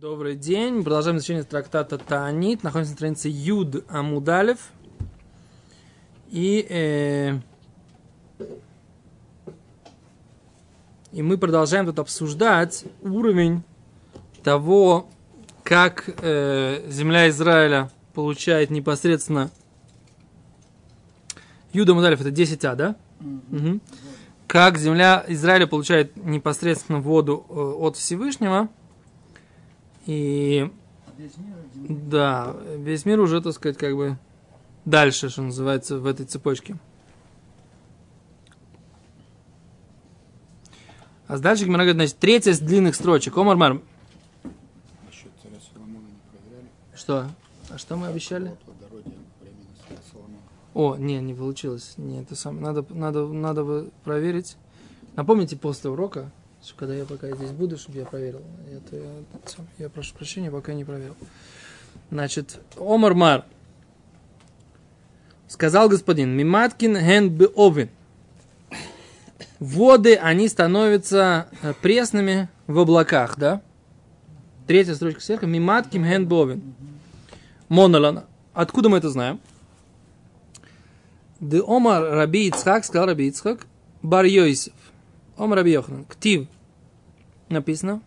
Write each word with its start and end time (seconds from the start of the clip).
Добрый 0.00 0.34
день. 0.34 0.82
Продолжаем 0.82 1.18
изучение 1.18 1.42
трактата 1.42 1.98
Таанит. 1.98 2.62
Находимся 2.62 2.92
на 2.92 2.96
странице 2.96 3.28
Юд 3.30 3.84
Амудалев. 3.90 4.70
И, 6.30 6.66
э, 6.70 7.34
и 11.12 11.20
мы 11.20 11.36
продолжаем 11.36 11.84
тут 11.84 11.98
обсуждать 11.98 12.84
уровень 13.02 13.62
того, 14.42 15.06
как 15.64 16.08
э, 16.22 16.82
земля 16.88 17.28
Израиля 17.28 17.90
получает 18.14 18.70
непосредственно 18.70 19.50
Юда 21.74 21.92
Амудалев, 21.92 22.22
это 22.22 22.30
10А, 22.30 22.74
да? 22.74 22.96
Мгм. 23.20 23.82
Как 24.46 24.78
земля 24.78 25.26
Израиля 25.28 25.66
получает 25.66 26.16
непосредственно 26.16 27.00
воду 27.00 27.44
э, 27.50 27.52
от 27.52 27.98
Всевышнего– 27.98 28.70
и 30.10 30.68
да, 31.88 32.56
весь 32.76 33.04
мир 33.04 33.20
уже, 33.20 33.40
так 33.40 33.52
сказать, 33.52 33.78
как 33.78 33.94
бы 33.94 34.18
дальше, 34.84 35.28
что 35.28 35.42
называется, 35.42 35.98
в 35.98 36.06
этой 36.06 36.26
цепочке. 36.26 36.76
А 41.28 41.38
дальше 41.38 41.64
Гимара 41.64 41.82
говорит, 41.82 41.94
значит, 41.94 42.18
третья 42.18 42.50
из 42.50 42.58
длинных 42.58 42.96
строчек. 42.96 43.36
Омар 43.36 43.56
Мар. 43.56 43.80
Что? 46.92 47.28
А 47.68 47.78
что 47.78 47.96
мы 47.96 48.08
обещали? 48.08 48.56
О, 50.74 50.96
не, 50.96 51.20
не 51.20 51.34
получилось. 51.34 51.94
Не, 51.98 52.22
это 52.22 52.34
самое. 52.34 52.64
Надо, 52.64 52.84
надо, 52.90 53.28
надо 53.28 53.90
проверить. 54.02 54.56
Напомните 55.14 55.56
после 55.56 55.90
урока, 55.90 56.32
что 56.62 56.74
когда 56.76 56.94
я 56.94 57.04
пока 57.04 57.34
здесь 57.34 57.50
буду, 57.50 57.78
чтобы 57.78 57.98
я 57.98 58.04
проверил. 58.04 58.42
Это 58.70 58.96
это 58.96 59.62
я 59.78 59.88
прошу 59.88 60.14
прощения, 60.14 60.50
пока 60.50 60.74
не 60.74 60.84
проверил. 60.84 61.16
Значит, 62.10 62.60
Омар 62.76 63.14
Мар. 63.14 63.44
Сказал 65.48 65.88
господин, 65.88 66.30
Миматкин 66.36 66.96
ген 66.96 67.30
бы 67.30 67.50
овен. 67.54 67.88
Воды, 69.58 70.16
они 70.16 70.48
становятся 70.48 71.48
э, 71.62 71.74
пресными 71.82 72.48
в 72.66 72.78
облаках, 72.78 73.36
да? 73.36 73.60
Третья 74.66 74.94
строчка 74.94 75.20
сверху. 75.20 75.46
Миматкин 75.46 76.04
ген 76.04 76.26
бы 76.26 76.36
овен. 76.36 76.74
Монолана. 77.68 78.26
Откуда 78.52 78.88
мы 78.88 78.98
это 78.98 79.10
знаем? 79.10 79.40
Де 81.40 81.60
Омар 81.66 82.02
Раби 82.02 82.48
Ицхак, 82.48 82.84
сказал 82.84 83.06
Раби 83.06 83.28
Ицхак, 83.28 83.66
Бар 84.02 84.24
Йосиф. 84.24 84.72
Омар 85.36 85.58
Раби 85.58 85.72
Йоханан. 85.72 86.04
Ктив. 86.04 86.46
Написано. 87.50 88.00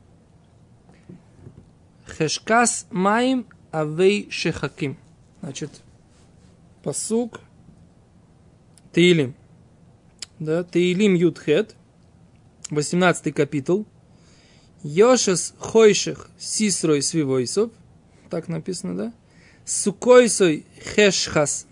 Хешкас 2.07 2.87
маим 2.91 3.45
авей 3.71 4.29
шехаким. 4.31 4.97
Значит, 5.41 5.81
посук 6.81 7.41
Таилим. 8.93 9.35
Да, 10.39 10.63
Таилим 10.63 11.13
Юдхет. 11.15 11.75
18 12.69 13.35
капитул. 13.35 13.85
Йошес 14.81 15.53
хойших 15.59 16.29
сисрой 16.39 17.01
свивойсов. 17.01 17.71
Так 18.29 18.47
написано, 18.47 18.95
да? 18.95 19.13
Сукойсой 19.65 20.65
хешхас 20.81 21.67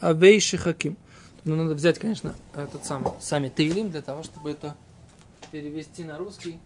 авей 0.00 0.40
шехаким. 0.40 0.96
Ну, 1.44 1.54
надо 1.54 1.74
взять, 1.74 2.00
конечно, 2.00 2.34
этот 2.54 2.84
самый, 2.84 3.12
сами 3.20 3.48
Таилим 3.48 3.90
для 3.90 4.02
того, 4.02 4.24
чтобы 4.24 4.50
это 4.50 4.76
перевести 5.52 6.02
на 6.02 6.18
русский. 6.18 6.58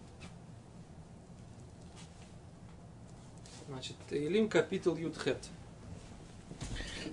Значит, 3.77 3.95
Таилим 4.09 4.49
капитал 4.49 4.95
Юдхет. 4.95 5.37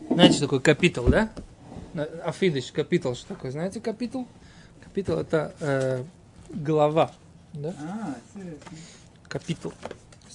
Знаете, 0.08 0.36
что 0.36 0.46
такое 0.46 0.60
капитал, 0.60 1.04
да? 1.08 1.30
Афидыш, 2.24 2.72
капитал, 2.72 3.14
что 3.14 3.34
такое? 3.34 3.50
Знаете 3.50 3.82
капитал? 3.82 4.26
Капитал 4.82 5.18
это 5.20 5.54
э, 5.60 6.04
глава, 6.48 7.12
да? 7.52 7.74
А, 7.78 8.16
серьезно. 8.32 8.58
Капитал. 9.28 9.74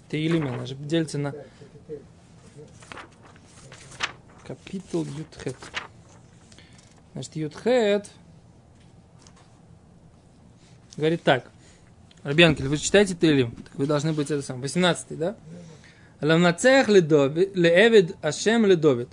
Таилим, 0.07 0.47
она 0.53 0.67
же 0.67 0.75
делится 0.75 1.17
на 1.17 1.33
капитал 4.45 5.03
Юдхет. 5.03 5.57
Значит, 7.13 7.35
Юдхет 7.37 8.11
говорит 10.95 11.23
так. 11.23 11.49
Рабьянкель, 12.21 12.67
вы 12.67 12.77
читаете? 12.77 13.15
Так 13.15 13.73
вы 13.73 13.87
должны 13.87 14.13
быть 14.13 14.29
это 14.29 14.43
сам. 14.43 14.61
18 14.61 15.17
да? 15.17 15.35
Ламнацех 16.21 16.89
леэвид 16.89 18.15
ашем 18.21 18.65
ледовид. 18.65 19.09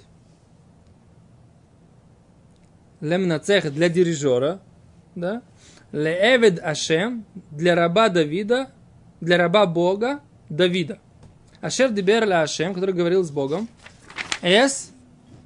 Лемнацех 3.00 3.72
для 3.72 3.88
дирижера, 3.88 4.60
да? 5.14 5.42
Леэвид 5.92 6.58
ашем 6.62 7.24
для 7.50 7.74
раба 7.74 8.08
Давида, 8.08 8.70
для 9.20 9.38
раба 9.38 9.66
Бога 9.66 10.20
Давида. 10.48 10.98
Ашер 11.60 11.90
дибер 11.90 12.26
ля 12.26 12.42
ашем, 12.42 12.74
который 12.74 12.94
говорил 12.94 13.22
с 13.22 13.30
Богом. 13.30 13.68
Эс 14.42 14.90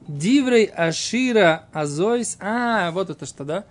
Диврей 0.08 0.64
Ашира 0.64 1.66
Азойс. 1.72 2.36
А, 2.40 2.90
вот 2.90 3.10
это 3.10 3.26
что, 3.26 3.44
да? 3.44 3.64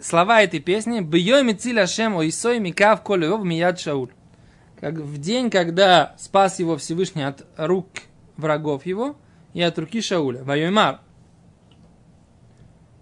Слова 0.00 0.42
этой 0.42 0.60
песни. 0.60 1.00
Бьёй 1.00 1.42
мициль 1.42 1.80
Ашем 1.80 2.14
Ойсой 2.14 2.60
Микав 2.60 3.02
Колеов 3.02 3.42
Мияд 3.44 3.80
Шауль. 3.80 4.10
Как 4.80 4.94
в 4.94 5.18
день, 5.18 5.50
когда 5.50 6.14
спас 6.18 6.60
его 6.60 6.76
Всевышний 6.76 7.22
от 7.22 7.44
рук 7.56 7.88
врагов 8.36 8.86
его 8.86 9.16
и 9.52 9.60
от 9.60 9.78
руки 9.78 10.00
Шауля. 10.00 10.44
Вайомар. 10.44 11.00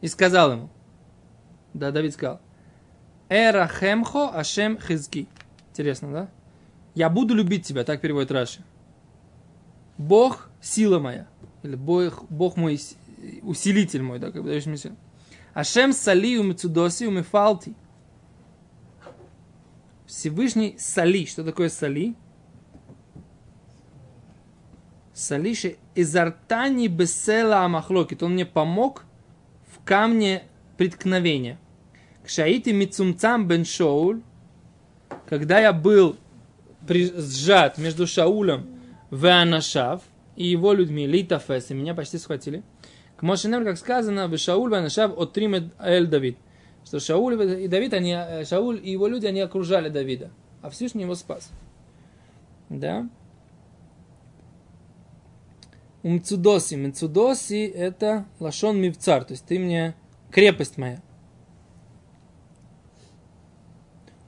И 0.00 0.08
сказал 0.08 0.52
ему. 0.52 0.70
Да, 1.74 1.90
Давид 1.90 2.14
сказал. 2.14 2.40
Эра 3.28 3.68
хемхо 3.68 4.28
Ашем 4.30 4.78
хизки. 4.78 5.28
Интересно, 5.70 6.12
да? 6.12 6.28
Я 6.94 7.10
буду 7.10 7.34
любить 7.34 7.66
тебя, 7.66 7.84
так 7.84 8.00
переводит 8.00 8.30
Раши. 8.30 8.64
Бог– 9.98 10.48
сила 10.62 10.98
моя. 10.98 11.26
Или 11.62 11.74
Бог, 11.74 12.24
Бог 12.30 12.56
мой 12.56 12.78
с- 12.78 12.96
усилитель 13.42 14.02
мой, 14.02 14.18
да, 14.18 14.30
как 14.30 14.42
бы 14.42 14.48
даешь 14.48 14.64
мне 14.66 14.76
силу. 14.78 14.96
Ашем 15.52 15.92
сали 15.92 16.38
умецудоси 16.38 17.04
умефалти. 17.04 17.74
Всевышний 20.06 20.76
сали. 20.78 21.26
Что 21.26 21.44
такое 21.44 21.68
сали? 21.68 22.14
Салиши 25.12 25.76
изартани 25.94 26.88
бесела 26.88 27.64
амахлокит. 27.64 28.22
Он 28.22 28.34
мне 28.34 28.44
помог 28.44 29.04
в 29.66 29.82
камне 29.84 30.44
преткновения. 30.76 31.58
Кшаити 32.24 32.70
мицумцам 32.70 33.46
бен 33.48 33.64
Шоуль, 33.64 34.20
когда 35.28 35.60
я 35.60 35.72
был 35.72 36.16
сжат 36.88 37.78
между 37.78 38.06
Шаулем 38.06 38.66
в 39.10 39.24
и 40.36 40.46
его 40.46 40.72
людьми, 40.72 41.06
Литафес, 41.06 41.70
и 41.70 41.74
меня 41.74 41.94
почти 41.94 42.18
схватили. 42.18 42.62
К 43.16 43.22
Мошенем, 43.22 43.64
как 43.64 43.78
сказано, 43.78 44.28
в 44.28 44.36
Шауль 44.36 44.70
в 44.70 44.74
Анашав 44.74 45.16
от 45.16 45.38
Эль 45.78 46.06
Давид. 46.06 46.36
Что 46.86 47.00
Шауль 47.00 47.62
и 47.64 47.66
Давид, 47.66 47.92
они, 47.94 48.12
э, 48.12 48.44
Шауль 48.44 48.80
и 48.82 48.92
его 48.92 49.08
люди, 49.08 49.26
они 49.26 49.40
окружали 49.40 49.88
Давида, 49.88 50.30
а 50.62 50.70
Всевышний 50.70 51.02
его 51.02 51.16
спас. 51.16 51.50
Да? 52.68 53.08
Умцудоси. 56.04 56.76
Мцудоси 56.76 57.66
это 57.66 58.26
лашон 58.38 58.80
мивцар, 58.80 59.24
то 59.24 59.32
есть 59.32 59.44
ты 59.44 59.58
мне 59.58 59.96
крепость 60.30 60.78
моя. 60.78 61.02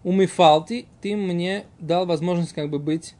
Умифалти, 0.02 0.86
ты 1.00 1.14
мне 1.14 1.66
дал 1.78 2.06
возможность 2.06 2.54
как 2.54 2.70
бы 2.70 2.80
быть 2.80 3.14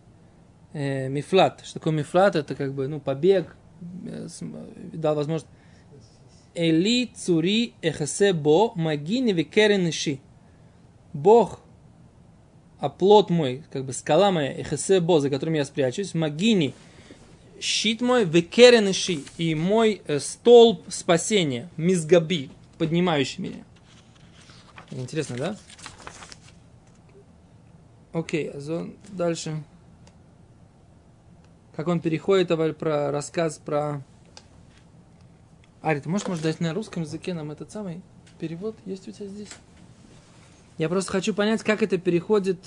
э, 0.73 1.09
мифлат. 1.09 1.61
Что 1.65 1.79
такое 1.79 1.93
мифлат? 1.93 2.35
Это 2.35 2.57
как 2.57 2.75
бы, 2.75 2.89
ну, 2.89 2.99
побег. 2.99 3.55
э, 4.05 4.27
дал 4.95 5.15
возможность. 5.15 5.47
Эли 6.59 7.07
цури 7.15 7.75
эхасе 7.83 8.33
бо 8.33 8.73
магини 8.75 9.33
викерен 9.33 9.89
иши. 9.89 10.19
Бог, 11.13 11.61
оплот 12.81 13.31
мой, 13.31 13.63
как 13.71 13.85
бы 13.85 13.93
скала 13.93 14.33
моя, 14.33 14.53
эхасе 14.61 14.99
бо, 15.01 15.21
за 15.21 15.31
которым 15.31 15.55
я 15.55 15.65
спрячусь, 15.65 16.15
магини, 16.15 16.75
щит 17.61 18.01
мой, 18.01 18.25
викерен 18.25 18.91
иши, 18.91 19.21
и 19.37 19.55
мой 19.55 20.03
э, 20.09 20.19
столб 20.19 20.83
спасения, 20.89 21.71
мизгаби, 21.77 22.51
поднимающий 22.77 23.41
меня. 23.41 23.65
Интересно, 24.91 25.37
да? 25.37 25.57
Окей, 28.13 28.51
а 28.51 28.59
зон- 28.59 28.97
дальше. 29.11 29.63
Как 31.77 31.87
он 31.87 32.01
переходит 32.01 32.49
про 32.79 33.13
рассказ 33.13 33.59
про... 33.65 34.03
Ари, 35.81 36.01
ты 36.01 36.09
можешь, 36.09 36.27
может, 36.27 36.43
дать 36.43 36.61
на 36.61 36.75
русском 36.75 37.03
языке 37.03 37.35
нам 37.35 37.51
этот 37.51 37.71
самый 37.71 38.03
перевод? 38.39 38.77
Есть 38.85 39.07
у 39.09 39.13
тебя 39.13 39.27
здесь? 39.27 39.51
Я 40.77 40.89
просто 40.89 41.13
хочу 41.13 41.35
понять, 41.35 41.63
как 41.63 41.83
это 41.83 41.99
переходит 41.99 42.59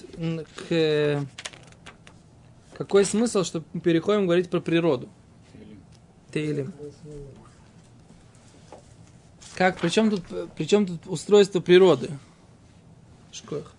к... 0.67 1.25
Какой 2.77 3.05
смысл, 3.05 3.43
что 3.43 3.63
мы 3.73 3.81
переходим 3.81 4.25
говорить 4.25 4.49
про 4.49 4.59
природу? 4.59 5.07
Тейлим. 6.33 6.73
Как, 9.55 9.77
при 9.79 9.89
чем 9.89 10.09
тут, 10.09 10.23
при 10.55 10.63
чем 10.63 10.87
тут 10.87 11.05
устройство 11.05 11.59
природы? 11.59 12.09
Шкоях. 13.31 13.71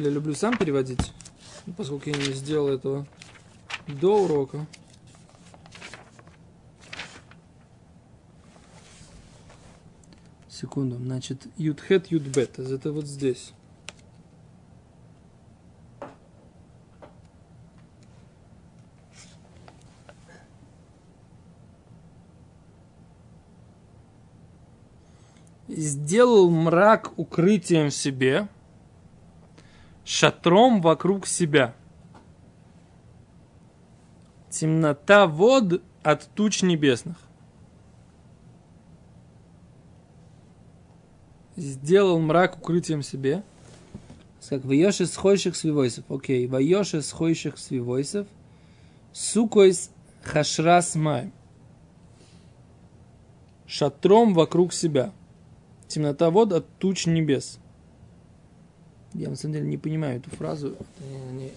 Деле, 0.00 0.14
люблю 0.14 0.34
сам 0.34 0.56
переводить, 0.56 1.12
поскольку 1.76 2.10
я 2.10 2.16
не 2.16 2.32
сделал 2.32 2.68
этого 2.68 3.06
до 3.86 4.24
урока. 4.24 4.66
Секунду, 10.48 10.96
значит, 10.96 11.46
ютхет, 11.56 12.08
ютбет, 12.08 12.58
это 12.58 12.92
вот 12.92 13.06
здесь. 13.06 13.54
сделал 25.80 26.50
мрак 26.50 27.12
укрытием 27.16 27.90
себе, 27.90 28.48
шатром 30.10 30.80
вокруг 30.80 31.24
себя. 31.24 31.72
Темнота 34.50 35.28
вод 35.28 35.84
от 36.02 36.26
туч 36.34 36.62
небесных. 36.62 37.16
Сделал 41.54 42.18
мрак 42.18 42.58
укрытием 42.58 43.04
себе. 43.04 43.44
Как 44.48 44.64
воеши 44.64 45.06
схойших 45.06 45.54
свивойсов. 45.54 46.10
Окей. 46.10 46.48
Воеши 46.48 47.02
схойших 47.02 47.56
свивойсов. 47.56 48.26
Сукойс 49.12 49.92
хашрас 50.24 50.96
май. 50.96 51.30
Шатром 53.64 54.34
вокруг 54.34 54.72
себя. 54.72 55.12
Темнота 55.86 56.30
вод 56.30 56.52
от 56.52 56.66
туч 56.78 57.06
небес. 57.06 57.59
Я 59.14 59.28
на 59.28 59.36
самом 59.36 59.54
деле 59.54 59.66
не 59.66 59.78
понимаю 59.78 60.18
эту 60.18 60.30
фразу. 60.30 60.76
Не, 61.32 61.52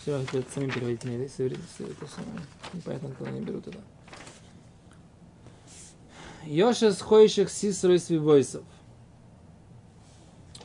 все, 0.00 0.18
это 0.18 0.44
сами 0.52 0.70
переводить 0.70 1.04
не 1.04 1.16
это, 1.16 1.24
это 1.24 2.06
самое. 2.06 2.40
Непонятно, 2.72 3.10
куда 3.10 3.30
они 3.30 3.40
берут 3.40 3.66
это. 3.66 3.80
Йошес 6.44 7.00
хоишек 7.00 7.48
сисрой 7.48 7.98
свивойсов. 7.98 8.64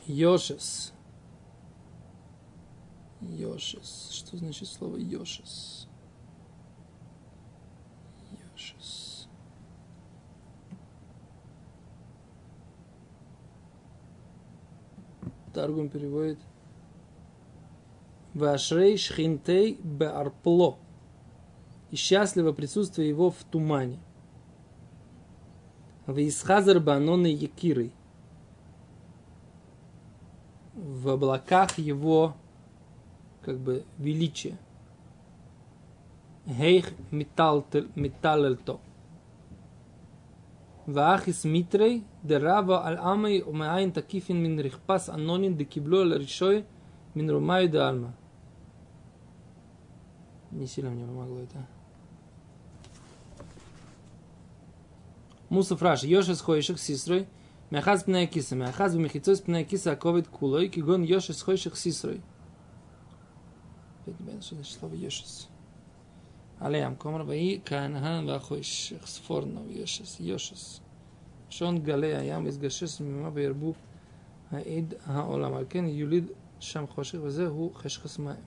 Йошес. 0.06 0.92
Йошес. 3.20 4.10
Что 4.12 4.36
значит 4.36 4.68
слово 4.68 4.96
Йошес? 4.96 5.88
Йошес. 8.30 9.09
Таргум 15.60 15.90
переводит 15.90 16.38
Вашрей 18.32 18.96
шхинтей 18.96 19.78
беарпло. 19.82 20.78
И 21.90 21.96
счастливо 21.96 22.52
присутствие 22.52 23.10
его 23.10 23.30
в 23.30 23.44
тумане. 23.50 23.98
Висхазар 26.06 26.80
баноны 26.80 27.26
якирой. 27.26 27.92
В 30.72 31.10
облаках 31.10 31.76
его 31.76 32.36
как 33.42 33.58
бы 33.58 33.84
величия. 33.98 34.56
Гейх 36.46 36.90
металлельто. 37.10 38.80
Ваахис 40.92 41.44
Митрей, 41.44 42.04
Дерава 42.22 42.84
Аль-Амей, 42.86 43.42
Умеайн 43.42 43.92
Такифин 43.92 44.42
Минрихпас 44.42 45.08
Анонин, 45.08 45.56
Декибло 45.56 46.02
Аль-Ришой, 46.02 46.64
Минрумаю 47.14 47.68
де 47.68 47.78
Альма. 47.78 48.14
Не 50.50 50.66
сильно 50.66 50.90
мне 50.90 51.04
помогло 51.04 51.40
это. 51.40 51.66
Мусов 55.48 55.82
Раш, 55.82 56.04
Йоша 56.04 56.34
с 56.34 56.40
Хойших 56.40 56.78
Сисрой, 56.78 57.26
Мяхаз 57.70 58.04
Пная 58.04 58.26
Киса, 58.26 58.54
Мяхаз 58.54 58.94
Бмехицой 58.94 59.36
Пная 59.36 59.64
Киса, 59.64 59.92
Аковид 59.92 60.28
Кулой, 60.28 60.68
Кигон 60.68 61.02
Йоша 61.02 61.32
с 61.32 61.42
Хойших 61.42 61.76
Сисрой. 61.76 62.20
Опять. 64.06 65.49
Алеям 66.60 66.94
комар 66.96 67.24
баи 67.24 67.56
каанхан 67.64 68.26
вахойш 68.26 68.92
сфорнов 69.06 69.66
йошес 69.70 70.20
йошес. 70.20 70.82
Шон 71.48 71.82
гале 71.82 72.18
аям 72.18 72.46
из 72.48 72.58
гашес 72.58 73.00
мима 73.00 73.30
бирбу 73.30 73.74
аид 74.50 75.00
хаолам. 75.06 75.56
Алькен 75.56 75.86
юлид 75.86 76.36
шам 76.60 76.86
хоших 76.86 77.22
вазе 77.22 77.48
ху 77.48 77.72
хешхас 77.82 78.18
маем. 78.18 78.44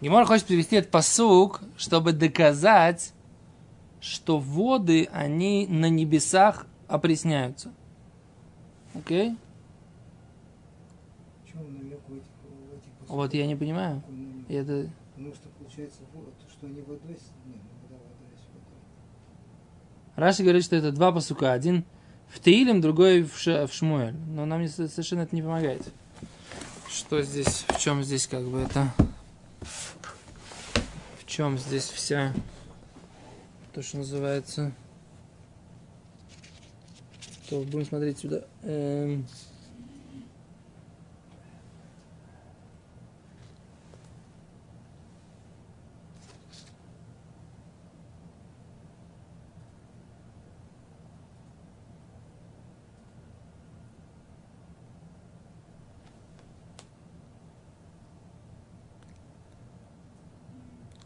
Гемор 0.00 0.24
хочет 0.24 0.46
привести 0.46 0.76
этот 0.76 0.90
посук, 0.90 1.60
чтобы 1.76 2.12
доказать, 2.12 3.12
что 4.00 4.38
воды, 4.38 5.08
они 5.12 5.66
на 5.66 5.88
небесах 5.88 6.66
опресняются. 6.88 7.72
Окей? 8.94 9.30
Okay? 9.30 9.36
Вот 13.14 13.32
я 13.32 13.46
не 13.46 13.54
понимаю. 13.54 14.02
И 14.48 14.54
это... 14.54 14.90
Потому 15.14 15.32
что 15.32 15.48
получается, 15.50 16.00
вот, 16.12 16.34
что 16.50 16.66
они 16.66 16.80
водой... 16.80 16.98
Не, 17.46 17.54
ну 17.54 17.60
вода, 17.82 17.94
вода 17.94 18.32
есть 18.32 18.48
водой. 18.52 18.76
Раши 20.16 20.42
говорит, 20.42 20.64
что 20.64 20.74
это 20.74 20.90
два 20.90 21.12
посука. 21.12 21.52
Один 21.52 21.84
в 22.28 22.40
Таилем, 22.40 22.80
другой 22.80 23.22
в, 23.22 23.38
Ш, 23.38 23.68
в 23.68 23.72
Шмуэль. 23.72 24.14
Но 24.14 24.44
нам 24.46 24.66
совершенно 24.66 25.20
это 25.20 25.36
не 25.36 25.42
помогает. 25.42 25.88
Что 26.90 27.22
здесь, 27.22 27.64
в 27.68 27.78
чем 27.78 28.02
здесь 28.02 28.26
как 28.26 28.44
бы 28.44 28.58
это... 28.58 28.92
В 29.60 31.26
чем 31.26 31.56
здесь 31.56 31.84
вся... 31.84 32.32
То, 33.72 33.82
что 33.82 33.98
называется... 33.98 34.72
То 37.48 37.60
будем 37.62 37.86
смотреть 37.86 38.18
сюда. 38.18 38.42
Эм... 38.62 39.26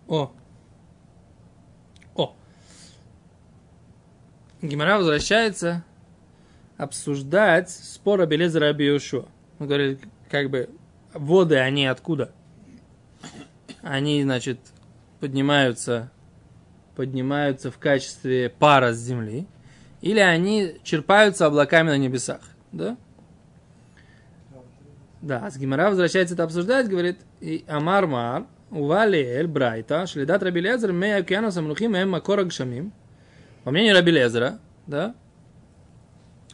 О. 0.08 0.32
О. 2.14 2.34
Гимара 4.62 4.96
возвращается 4.96 5.84
обсуждать 6.78 7.70
спор 7.70 8.22
об 8.22 8.32
Элезера 8.32 8.68
Абиошуа. 8.70 9.26
Он 9.58 9.66
говорит, 9.66 10.00
как 10.30 10.48
бы, 10.48 10.70
воды, 11.12 11.56
они 11.56 11.86
откуда? 11.86 12.32
Они, 13.82 14.22
значит, 14.22 14.58
поднимаются, 15.20 16.10
поднимаются 16.96 17.70
в 17.70 17.78
качестве 17.78 18.48
пара 18.48 18.94
с 18.94 18.98
земли, 18.98 19.46
или 20.00 20.20
они 20.20 20.78
черпаются 20.84 21.44
облаками 21.44 21.90
на 21.90 21.98
небесах, 21.98 22.40
да? 22.72 22.96
Да, 25.20 25.50
с 25.50 25.58
Гимара 25.58 25.90
возвращается 25.90 26.34
это 26.34 26.44
обсуждать, 26.44 26.88
говорит, 26.88 27.18
и 27.40 27.64
Амар 27.66 28.06
Мар, 28.06 28.46
Ували 28.70 29.18
Эль 29.18 29.46
Брайта, 29.46 30.06
Шлидат 30.06 30.42
Раби 30.42 30.60
Лезер, 30.60 30.92
Мея 30.92 31.18
Океана 31.18 31.50
Самрухим, 31.50 31.94
Эм 31.94 32.10
Макора 32.10 32.44
Гшамим. 32.44 32.92
По 33.64 33.70
мнению 33.70 33.94
Раби 33.94 34.12
Лезера, 34.12 34.58
да, 34.86 35.14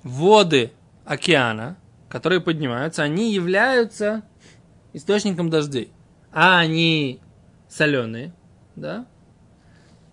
воды 0.02 0.72
океана, 1.04 1.76
которые 2.08 2.40
поднимаются, 2.40 3.02
они 3.02 3.32
являются 3.32 4.22
источником 4.92 5.50
дождей. 5.50 5.92
А 6.32 6.58
они 6.58 7.20
соленые, 7.68 8.32
да? 8.76 9.06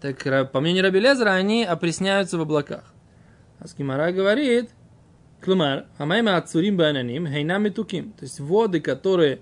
Так, 0.02 0.52
по 0.52 0.60
мнению 0.60 0.84
Раби 0.84 1.00
Лезера, 1.00 1.32
они 1.32 1.64
опресняются 1.64 2.38
в 2.38 2.42
облаках. 2.42 2.94
А 3.60 3.68
Скимара 3.68 4.12
говорит, 4.12 4.72
Клумар, 5.42 5.86
Амайма 5.98 6.38
Ацурим 6.38 6.78
Бананим, 6.78 7.28
Хейнами 7.28 7.70
Туким. 7.70 8.14
То 8.14 8.26
есть 8.26 8.40
воды, 8.40 8.80
которые 8.80 9.42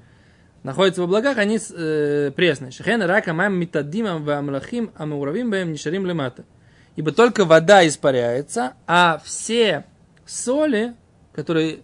находятся 0.64 1.02
в 1.02 1.06
облаках, 1.06 1.38
они 1.38 1.60
э, 1.60 2.32
пресные. 2.36 2.72
Шехен 2.72 3.02
рака 3.02 3.34
мам 3.34 3.54
митадимам 3.56 4.24
ва 4.24 4.38
амлахим 4.38 4.92
амауравим 4.96 5.50
бэм 5.50 5.72
нишарим 5.72 6.06
лемата. 6.06 6.44
Ибо 6.96 7.12
только 7.12 7.46
вода 7.46 7.88
испаряется, 7.88 8.74
а 8.86 9.22
все 9.24 9.86
соли, 10.26 10.96
которые, 11.34 11.80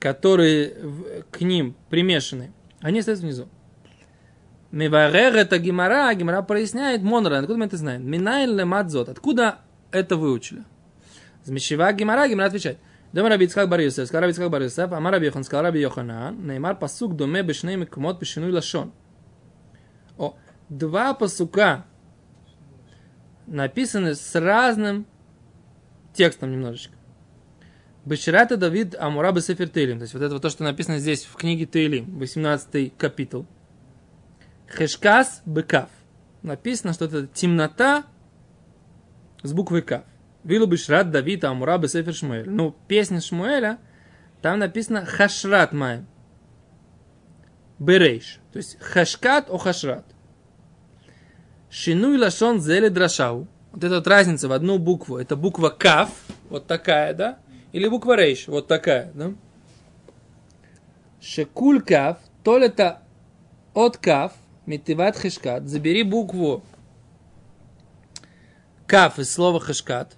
которые 0.00 0.74
к 1.30 1.40
ним 1.40 1.76
примешаны, 1.88 2.52
они 2.80 2.98
остаются 2.98 3.24
внизу. 3.24 3.48
Миварер 4.72 5.36
это 5.36 5.58
гимара, 5.58 6.12
гимара 6.14 6.42
проясняет 6.42 7.02
Монра. 7.02 7.38
Откуда 7.38 7.58
мы 7.58 7.66
это 7.66 7.76
знаем? 7.76 8.10
Минайл 8.10 8.54
лемадзот. 8.54 9.10
Откуда 9.10 9.58
это 9.90 10.16
выучили? 10.16 10.64
Змещева 11.44 11.92
гимара, 11.92 12.26
гимара 12.26 12.46
отвечает. 12.46 12.78
Дома 13.12 13.28
Раби 13.28 13.44
Ицхак 13.44 13.68
бар 13.68 13.80
Йосеф, 13.80 14.08
сказал 14.08 14.22
Раби 14.22 14.32
Ицхак 14.32 14.50
бар 14.50 14.62
Йосеф, 14.62 14.92
Амар 14.92 15.12
Раби 15.12 15.26
Йохан, 15.26 15.44
сказал 15.44 15.64
Раби 15.64 15.80
Йоханан, 15.80 16.46
Неймар 16.46 16.78
пасук 16.78 17.14
доме 17.14 17.42
бешней 17.42 17.76
мекумот 17.76 18.18
бешинуй 18.18 18.52
лашон. 18.52 18.92
О, 20.16 20.36
два 20.68 21.12
пасука 21.14 21.84
написаны 23.46 24.14
с 24.14 24.34
разным 24.34 25.06
текстом 26.14 26.52
немножечко. 26.52 26.94
Беширата 28.04 28.56
Давид 28.56 28.96
Амура 28.98 29.30
Бесефер 29.30 29.68
Тейлим. 29.68 29.98
То 29.98 30.02
есть 30.02 30.14
вот 30.14 30.22
это 30.22 30.34
вот 30.34 30.42
то, 30.42 30.50
что 30.50 30.64
написано 30.64 30.98
здесь 30.98 31.24
в 31.24 31.36
книге 31.36 31.66
Тейлим, 31.66 32.18
18 32.18 32.96
капитул. 32.96 33.46
Хешкас 34.66 35.42
Бекав. 35.46 35.88
Написано, 36.42 36.94
что 36.94 37.04
это 37.04 37.28
темнота 37.28 38.04
с 39.42 39.52
буквой 39.52 39.82
Кав. 39.82 40.02
Вилу 40.44 40.66
Бешрат 40.66 41.10
Давид 41.10 41.44
Амура 41.44 41.78
Бесефер 41.78 42.14
Шмуэль. 42.14 42.48
Ну, 42.48 42.74
песня 42.88 43.20
Шмуэля, 43.20 43.78
там 44.40 44.58
написано 44.58 45.04
Хашрат 45.04 45.72
Май. 45.72 46.04
Берейш. 47.78 48.40
То 48.52 48.58
есть 48.58 48.78
Хашкат 48.80 49.50
о 49.50 49.58
Хашрат. 49.58 50.04
Шинуй 51.70 52.18
лашон 52.18 52.60
зеле 52.60 52.90
драшау. 52.90 53.48
Вот 53.72 53.82
эта 53.82 53.96
вот 53.96 54.06
разница 54.06 54.48
в 54.48 54.52
одну 54.52 54.78
букву. 54.78 55.16
Это 55.16 55.36
буква 55.36 55.70
Кав, 55.70 56.10
вот 56.50 56.66
такая, 56.66 57.14
да? 57.14 57.38
Или 57.72 57.88
буква 57.88 58.16
Рейш, 58.16 58.48
вот 58.48 58.66
такая, 58.66 59.10
да? 59.14 59.32
Шекуль 61.20 61.80
Кав, 61.80 62.18
то 62.44 62.58
ли 62.58 62.66
это 62.66 63.00
от 63.72 63.96
Кав, 63.96 64.32
Митиват 64.66 65.16
Хешкат, 65.16 65.68
забери 65.68 66.02
букву 66.02 66.62
Каф 68.86 69.18
из 69.18 69.32
слова 69.32 69.58
Хешкат, 69.58 70.16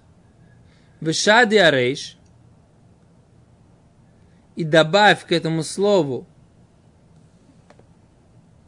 Вишади 1.05 1.55
Арейш, 1.55 2.17
и 4.55 4.63
добавь 4.63 5.25
к 5.25 5.31
этому 5.31 5.63
слову 5.63 6.25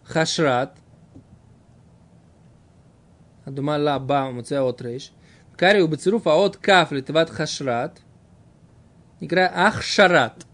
Хашрат, 0.04 0.78
Адума 3.44 3.78
ла 3.78 3.98
ба 3.98 4.30
муцеа 4.32 4.64
от 4.64 4.82
рейш, 4.82 5.12
Кари 5.56 5.82
у 5.82 5.88
бецеруф 5.88 6.28
от 6.28 6.58
каф 6.58 6.92
литват 6.92 7.32
хашрат, 7.32 8.02
игра 9.20 9.48
ахшарат. 9.48 10.46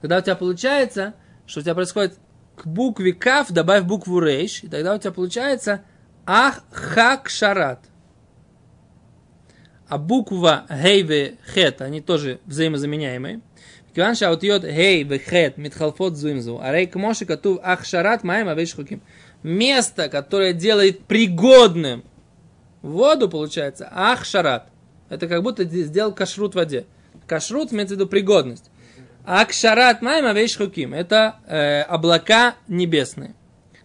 Когда 0.00 0.18
у 0.18 0.20
тебя 0.20 0.34
получается, 0.34 1.14
что 1.46 1.60
у 1.60 1.62
тебя 1.62 1.74
происходит 1.74 2.18
к 2.56 2.66
букве 2.66 3.12
каф 3.12 3.52
добавь 3.52 3.84
букву 3.84 4.18
рейш, 4.18 4.64
и 4.64 4.68
тогда 4.68 4.94
у 4.94 4.98
тебя 4.98 5.12
получается 5.12 5.82
ах 6.26 6.64
хак 6.72 7.28
шарат 7.28 7.89
а 9.90 9.98
буква 9.98 10.66
Гей 10.70 11.02
и 11.02 11.36
Хет, 11.52 11.82
они 11.82 12.00
тоже 12.00 12.38
взаимозаменяемые. 12.46 13.40
Киван 13.92 14.14
шаутиот 14.14 14.62
Гей 14.62 15.02
и 15.02 15.18
Хет 15.18 15.56
митхалфот 15.56 16.16
зуимзу. 16.16 16.60
А 16.62 16.72
рей 16.72 16.86
кмоши 16.86 17.26
катув 17.26 17.58
ахшарат 17.60 18.22
майма 18.22 18.54
вешхуким. 18.54 19.02
Место, 19.42 20.08
которое 20.08 20.52
делает 20.52 21.04
пригодным 21.06 22.04
воду, 22.82 23.28
получается, 23.28 23.88
ахшарат. 23.90 24.68
Это 25.08 25.26
как 25.26 25.42
будто 25.42 25.64
сделал 25.64 26.14
кашрут 26.14 26.52
в 26.52 26.56
воде. 26.56 26.86
Кашрут 27.26 27.72
имеется 27.72 27.96
в 27.96 27.98
виду 27.98 28.08
пригодность. 28.08 28.70
Акшарат 29.24 30.02
майма 30.02 30.32
вешхуким 30.32 30.94
Это 30.94 31.40
э, 31.48 31.82
облака 31.82 32.54
небесные. 32.68 33.34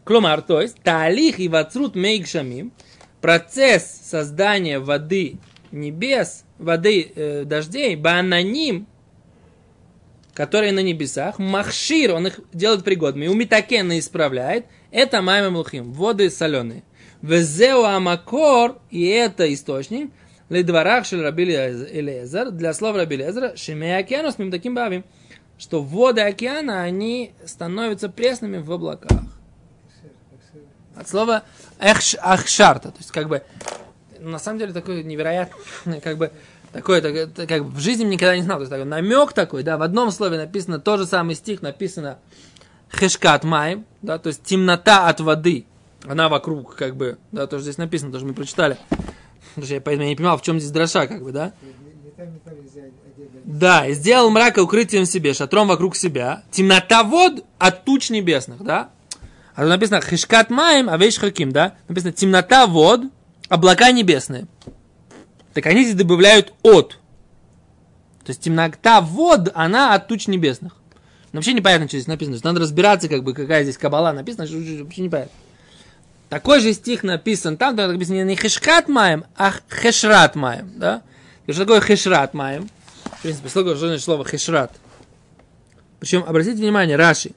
Клумар, 0.04 0.44
то 0.44 0.62
есть, 0.62 0.80
талих 0.84 1.40
и 1.40 1.48
вацрут 1.48 1.96
мейкшамим. 1.96 2.74
Процесс 3.22 4.02
создания 4.04 4.78
воды 4.78 5.40
небес, 5.76 6.44
воды 6.58 7.12
э, 7.16 7.44
дождей, 7.46 7.96
бананим, 7.96 8.88
которые 10.34 10.72
на 10.72 10.82
небесах, 10.82 11.40
махшир, 11.40 12.14
он 12.14 12.28
их 12.28 12.40
делает 12.54 12.84
пригодными, 12.84 13.28
умитакен 13.28 13.98
исправляет, 13.98 14.66
это 14.92 15.22
майма 15.22 15.50
млухим, 15.50 15.94
воды 15.94 16.30
соленые. 16.30 16.84
Везеу 17.22 17.84
амакор, 17.84 18.80
и 18.90 19.06
это 19.06 19.52
источник, 19.54 20.12
ледварах 20.50 21.06
шель 21.06 21.22
раби 21.22 21.44
Элезер, 21.44 22.52
для 22.52 22.74
слов 22.74 22.96
раби 22.96 23.16
Элезера, 23.16 23.56
шемей 23.56 23.98
океанус, 23.98 24.38
мим 24.38 24.52
таким 24.52 24.76
бавим 24.76 25.04
что 25.58 25.82
воды 25.82 26.22
океана, 26.22 26.82
они 26.82 27.34
становятся 27.46 28.10
пресными 28.10 28.58
в 28.58 28.72
облаках. 28.72 29.22
От 30.96 31.10
слова 31.10 31.44
ахшарта, 31.80 32.92
то 32.92 32.98
есть 32.98 33.12
как 33.12 33.28
бы, 33.28 33.44
на 34.32 34.40
самом 34.40 34.60
деле 34.60 34.74
такой 34.74 35.04
невероятный, 35.04 36.02
как 36.02 36.18
бы, 36.18 36.32
такой, 36.72 37.02
так, 37.02 37.48
как 37.48 37.64
бы 37.64 37.70
в 37.70 37.80
жизни 37.80 38.04
никогда 38.04 38.36
не 38.36 38.44
знал, 38.44 38.58
то 38.58 38.62
есть 38.62 38.72
такой 38.72 38.86
намек 38.86 39.34
такой, 39.34 39.64
да, 39.64 39.78
в 39.78 39.82
одном 39.82 40.12
слове 40.12 40.38
написано, 40.38 40.80
тот 40.80 41.00
же 41.00 41.06
самый 41.06 41.36
стих 41.36 41.62
написано 41.62 42.18
хешкат 42.92 43.44
май, 43.44 43.84
да, 44.02 44.18
то 44.18 44.28
есть 44.28 44.44
темнота 44.44 45.08
от 45.08 45.20
воды, 45.20 45.66
она 46.06 46.30
вокруг, 46.30 46.76
как 46.76 46.96
бы, 46.96 47.18
да, 47.32 47.48
тоже 47.48 47.64
здесь 47.64 47.78
написано, 47.78 48.12
тоже 48.12 48.26
мы 48.26 48.34
прочитали, 48.34 48.78
потому 49.50 49.66
что 49.66 49.76
я, 49.76 49.82
поэтому 49.82 50.04
я 50.04 50.10
не 50.10 50.16
понимал, 50.16 50.38
в 50.38 50.42
чем 50.42 50.60
здесь 50.60 50.72
дроша, 50.72 51.08
как 51.08 51.24
бы, 51.24 51.32
да. 51.32 51.54
Да, 53.46 53.86
и 53.86 53.94
сделал 53.94 54.32
мрака 54.32 54.60
укрытием 54.60 55.06
себе, 55.06 55.34
шатром 55.34 55.68
вокруг 55.68 55.96
себя. 55.96 56.44
Темнота 56.50 57.04
вод 57.04 57.46
от 57.60 57.86
туч 57.86 58.10
небесных, 58.10 58.64
да? 58.64 58.90
А 59.54 59.62
тут 59.62 59.70
написано 59.70 60.02
хишкат 60.02 60.50
маем, 60.50 60.90
а 60.90 60.98
вещь 60.98 61.18
хаким, 61.18 61.52
да? 61.52 61.76
Написано 61.88 62.12
темнота 62.12 62.66
вод, 62.66 63.02
облака 63.50 63.92
небесные. 63.92 64.48
Так 65.54 65.66
они 65.68 65.84
здесь 65.84 65.96
добавляют 65.96 66.54
от. 66.64 67.00
То 68.24 68.32
есть 68.32 68.42
темнота 68.42 69.02
вод, 69.02 69.52
она 69.54 69.94
от 69.94 70.08
туч 70.08 70.28
небесных. 70.28 70.74
Но 71.32 71.40
вообще 71.40 71.54
непонятно, 71.54 71.88
что 71.88 71.98
здесь 71.98 72.08
написано. 72.08 72.38
Надо 72.44 72.62
разбираться, 72.62 73.08
как 73.08 73.24
бы, 73.24 73.34
какая 73.34 73.64
здесь 73.64 73.78
кабала 73.78 74.12
написана, 74.12 74.48
что 74.48 74.56
вообще 74.56 75.02
непонятно. 75.02 75.32
Такой 76.30 76.60
же 76.60 76.74
стих 76.74 77.04
написан 77.04 77.56
там, 77.56 77.78
там 77.78 77.92
написано 77.92 78.24
не 78.24 78.36
хешкат 78.36 78.88
маем, 78.88 79.26
а 79.38 79.54
хешрат 79.70 80.36
маем, 80.36 80.72
да? 80.76 81.04
Что 81.48 81.60
такое 81.60 81.82
хешрат 81.82 82.34
маем? 82.34 82.70
В 83.20 83.22
принципе, 83.22 83.50
слово, 83.50 83.76
что 83.76 83.88
значит 83.88 84.04
слово 84.04 84.26
хешрат? 84.26 84.72
Причем, 86.00 86.24
обратите 86.28 86.58
внимание, 86.58 86.98
Раши. 86.98 87.32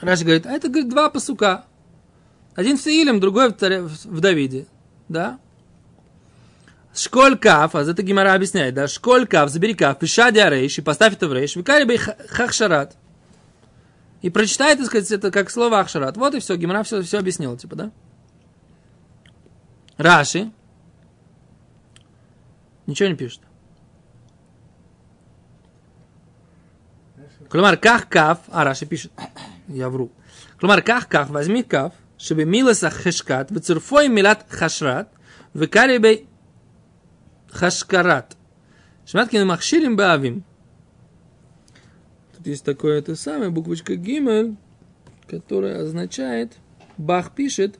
Раши 0.00 0.24
говорит, 0.24 0.46
а 0.46 0.52
это, 0.52 0.68
говорит, 0.68 0.88
два 0.88 1.08
пасука. 1.10 1.64
Один 2.54 2.76
в 2.76 2.80
Саилем, 2.80 3.20
другой 3.20 3.48
в, 3.48 3.56
царе, 3.56 3.82
в 3.82 4.20
Давиде. 4.20 4.66
Да? 5.08 5.38
Школь 6.94 7.36
каф, 7.36 7.74
а 7.74 7.82
это 7.82 8.02
Гимара 8.02 8.34
объясняет, 8.34 8.74
да? 8.74 8.86
Школь 8.86 9.26
каф, 9.26 9.50
забери 9.50 9.74
каф, 9.74 9.98
пишади 9.98 10.38
арейш, 10.38 10.78
и 10.78 10.82
поставь 10.82 11.14
это 11.14 11.26
в 11.26 11.32
рейш, 11.32 11.56
викари 11.56 11.84
бей 11.84 11.98
хахшарат. 11.98 12.96
И 14.22 14.30
прочитай, 14.30 14.76
так 14.76 14.86
сказать, 14.86 15.10
это 15.10 15.32
как 15.32 15.50
слово 15.50 15.80
ахшарат. 15.80 16.16
Вот 16.16 16.34
и 16.34 16.40
все, 16.40 16.56
Гимара 16.56 16.84
все, 16.84 17.02
все 17.02 17.18
объяснил, 17.18 17.56
типа, 17.56 17.74
да? 17.74 17.90
Раши. 19.96 20.52
Ничего 22.86 23.08
не 23.08 23.16
пишет. 23.16 23.40
Клумар, 27.48 27.76
ках 27.76 28.08
каф, 28.08 28.38
а 28.48 28.64
Раши 28.64 28.86
пишет, 28.86 29.12
я 29.68 29.88
вру. 29.88 30.10
Клумар, 30.58 30.82
ках 30.82 31.08
каф, 31.08 31.30
возьми 31.30 31.62
каф, 31.62 31.92
чтобы 32.24 32.46
милоса 32.46 32.88
хешкат, 32.88 33.50
вецерфой 33.50 34.08
милат 34.08 34.46
хашрат, 34.48 35.10
векарибей 35.52 36.26
хашкарат. 37.50 38.34
Шматкин 39.04 39.46
махширим 39.46 39.94
бавим. 39.94 40.42
Тут 42.34 42.46
есть 42.46 42.64
такое 42.64 42.98
это 43.00 43.14
самое, 43.14 43.50
буквочка 43.50 43.96
гимель, 43.96 44.56
которая 45.28 45.82
означает, 45.82 46.54
Бах 46.96 47.32
пишет, 47.32 47.78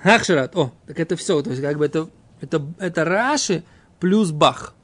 Хахшарат. 0.00 0.54
О, 0.54 0.72
так 0.86 1.00
это 1.00 1.16
все. 1.16 1.42
То 1.42 1.50
есть, 1.50 1.60
как 1.60 1.76
бы 1.76 1.86
это, 1.86 2.08
это, 2.40 2.64
это 2.78 3.04
Раши 3.04 3.64
плюс 3.98 4.30
Бах, 4.30 4.74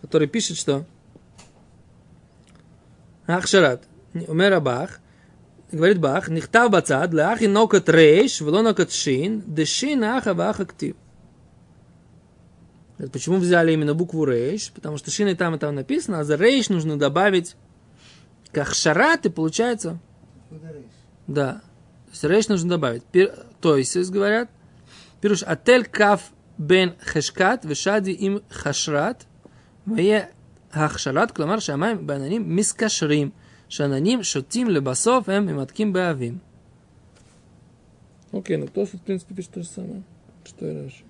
который 0.00 0.26
пишет, 0.26 0.56
что 0.56 0.84
Ахшарат. 3.28 3.84
Умер 4.12 4.60
Бах 4.60 4.98
говорит 5.72 5.98
Бах, 5.98 6.28
нихтав 6.28 6.70
бацад, 6.70 7.12
лахи 7.12 7.44
нокот 7.44 7.88
рейш, 7.88 8.40
вло 8.40 8.62
нокот 8.62 8.92
шин, 8.92 9.42
дешин 9.46 10.04
аха 10.04 10.34
ваха 10.34 10.66
ктив. 10.66 10.96
Почему 13.12 13.36
взяли 13.36 13.72
именно 13.72 13.94
букву 13.94 14.24
рейш? 14.24 14.72
Потому 14.72 14.96
что 14.96 15.10
шин 15.10 15.28
и 15.28 15.34
там, 15.34 15.54
и 15.54 15.58
там 15.58 15.74
написано, 15.74 16.20
а 16.20 16.24
за 16.24 16.36
рейш 16.36 16.70
нужно 16.70 16.98
добавить 16.98 17.56
как 18.52 18.74
шарат, 18.74 19.26
и 19.26 19.28
получается... 19.28 19.98
Да. 21.26 21.60
То 22.06 22.10
есть 22.12 22.24
рейш 22.24 22.48
нужно 22.48 22.70
добавить. 22.70 23.04
Пир... 23.04 23.34
То 23.60 23.76
есть, 23.76 24.10
говорят, 24.10 24.48
пируш 25.20 25.42
отель 25.42 25.84
каф 25.84 26.30
бен 26.56 26.94
хешкат 27.04 27.64
вешади 27.64 28.12
им 28.12 28.42
хашрат, 28.48 29.26
вее 29.84 30.30
хашрат, 30.70 31.32
кламар 31.32 31.60
шамай 31.60 31.96
бананим 31.96 32.48
мискашрим. 32.48 33.34
Шананим 33.68 34.22
шотим 34.22 34.68
лебасов 34.68 35.28
эм 35.28 35.50
и 35.50 35.52
матким 35.52 35.92
беавим. 35.92 36.40
Окей, 38.32 38.56
ну 38.56 38.66
кто 38.68 38.86
в 38.86 38.90
принципе, 39.02 39.34
пишет 39.34 39.52
то 39.52 39.62
же 39.62 39.68
самое, 39.68 40.02
что 40.44 40.66
и 40.66 40.74
раньше. 40.74 41.04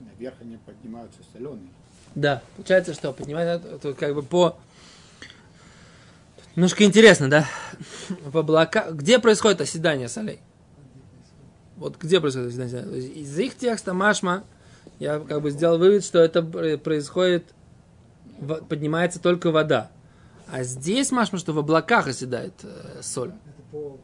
Наверх 0.00 0.34
они 0.40 0.56
поднимаются 0.56 1.20
соленые. 1.32 1.70
Да, 2.14 2.42
получается, 2.56 2.92
что 2.94 3.12
поднимается, 3.12 3.78
тут 3.78 3.96
как 3.96 4.14
бы 4.14 4.22
по... 4.22 4.58
Немножко 6.54 6.84
интересно, 6.84 7.30
да? 7.30 7.46
В 8.08 8.36
облака... 8.36 8.90
Где 8.90 9.18
происходит 9.18 9.60
оседание 9.62 10.08
солей? 10.08 10.40
Вот 11.76 11.96
где 11.98 12.20
происходит 12.20 12.48
оседание 12.48 12.82
солей? 12.82 13.08
Из 13.08 13.38
их 13.38 13.56
текста 13.56 13.94
Машма 13.94 14.44
я 14.98 15.18
как 15.18 15.40
бы 15.40 15.50
сделал 15.50 15.78
вывод, 15.78 16.04
что 16.04 16.18
это 16.18 16.42
происходит 16.42 17.46
поднимается 18.68 19.20
только 19.20 19.50
вода. 19.50 19.90
А 20.48 20.64
здесь 20.64 21.10
Машма, 21.10 21.38
что 21.38 21.52
в 21.52 21.58
облаках 21.58 22.08
оседает 22.08 22.52
э, 22.62 23.00
соль. 23.00 23.30
Это 23.30 23.62
по, 23.70 23.98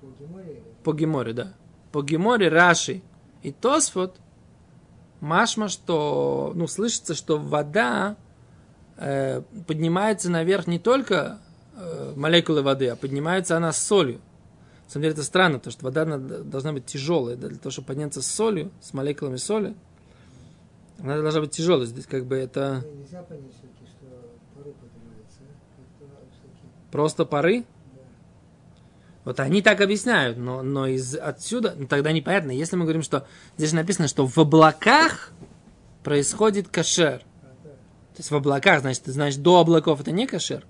по 0.00 0.06
Геморе? 0.18 0.62
По 0.82 0.92
Геморе, 0.92 1.32
да. 1.32 1.54
По 1.92 2.02
Геморе 2.02 2.48
Раши 2.48 3.02
и 3.42 3.52
Тосфот 3.52 4.16
Машма, 5.20 5.68
что, 5.68 6.52
ну, 6.54 6.66
слышится, 6.66 7.14
что 7.14 7.36
вода 7.36 8.16
э, 8.96 9.42
поднимается 9.66 10.30
наверх 10.30 10.66
не 10.66 10.78
только 10.78 11.40
э, 11.76 12.14
молекулы 12.16 12.62
воды, 12.62 12.88
а 12.88 12.96
поднимается 12.96 13.56
она 13.56 13.72
с 13.72 13.82
солью. 13.82 14.20
На 14.86 14.92
самом 14.92 15.02
деле 15.02 15.12
это 15.12 15.22
странно, 15.22 15.58
потому 15.58 15.72
что 15.72 15.84
вода 15.84 16.04
должна 16.16 16.72
быть 16.72 16.86
тяжелая. 16.86 17.36
Для 17.36 17.58
того, 17.58 17.70
чтобы 17.70 17.88
подняться 17.88 18.22
с 18.22 18.26
солью, 18.26 18.72
с 18.80 18.94
молекулами 18.94 19.36
соли, 19.36 19.74
она 21.02 21.20
должна 21.22 21.40
быть 21.40 21.50
тяжелой. 21.52 21.86
Здесь 21.86 22.06
как 22.06 22.26
бы 22.26 22.36
это 22.36 22.84
Нельзя 22.94 23.22
понять 23.22 23.52
все-таки, 23.52 23.84
что 23.86 24.06
поры 24.54 24.72
поднимаются. 24.72 25.40
просто 26.90 27.24
пары. 27.24 27.60
да. 27.60 27.64
Вот 29.24 29.40
они 29.40 29.62
так 29.62 29.80
объясняют, 29.80 30.38
но, 30.38 30.62
но 30.62 30.86
из 30.86 31.14
отсюда, 31.16 31.74
ну, 31.76 31.86
тогда 31.86 32.12
непонятно, 32.12 32.50
если 32.50 32.76
мы 32.76 32.84
говорим, 32.84 33.02
что 33.02 33.26
здесь 33.56 33.72
написано, 33.72 34.08
что 34.08 34.26
в 34.26 34.36
облаках 34.38 35.32
происходит 36.02 36.68
кашер. 36.68 37.22
А, 37.42 37.46
да. 37.64 37.70
То 37.70 38.18
есть 38.18 38.30
в 38.30 38.34
облаках, 38.36 38.80
значит, 38.80 39.04
знаешь, 39.06 39.36
до 39.36 39.60
облаков 39.60 40.00
это 40.00 40.10
не 40.12 40.26
кашер. 40.26 40.64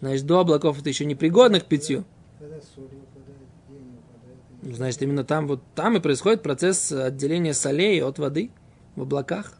Значит, 0.00 0.26
до 0.26 0.40
облаков 0.40 0.78
это 0.80 0.88
еще 0.88 1.04
непригодно 1.04 1.60
к 1.60 1.66
питью. 1.66 2.04
Когда 2.38 2.56
соль 2.74 2.84
выпадает, 2.84 3.48
где 3.68 3.78
не 3.78 3.90
выпадает. 3.96 4.38
и- 4.62 4.68
Ну, 4.68 4.74
Значит, 4.74 5.02
именно 5.02 5.24
там, 5.24 5.46
вот 5.46 5.62
там 5.74 5.96
и 5.96 6.00
происходит 6.00 6.42
процесс 6.42 6.90
отделения 6.92 7.54
солей 7.54 8.02
от 8.02 8.18
воды 8.18 8.50
в 8.96 9.02
облаках. 9.02 9.58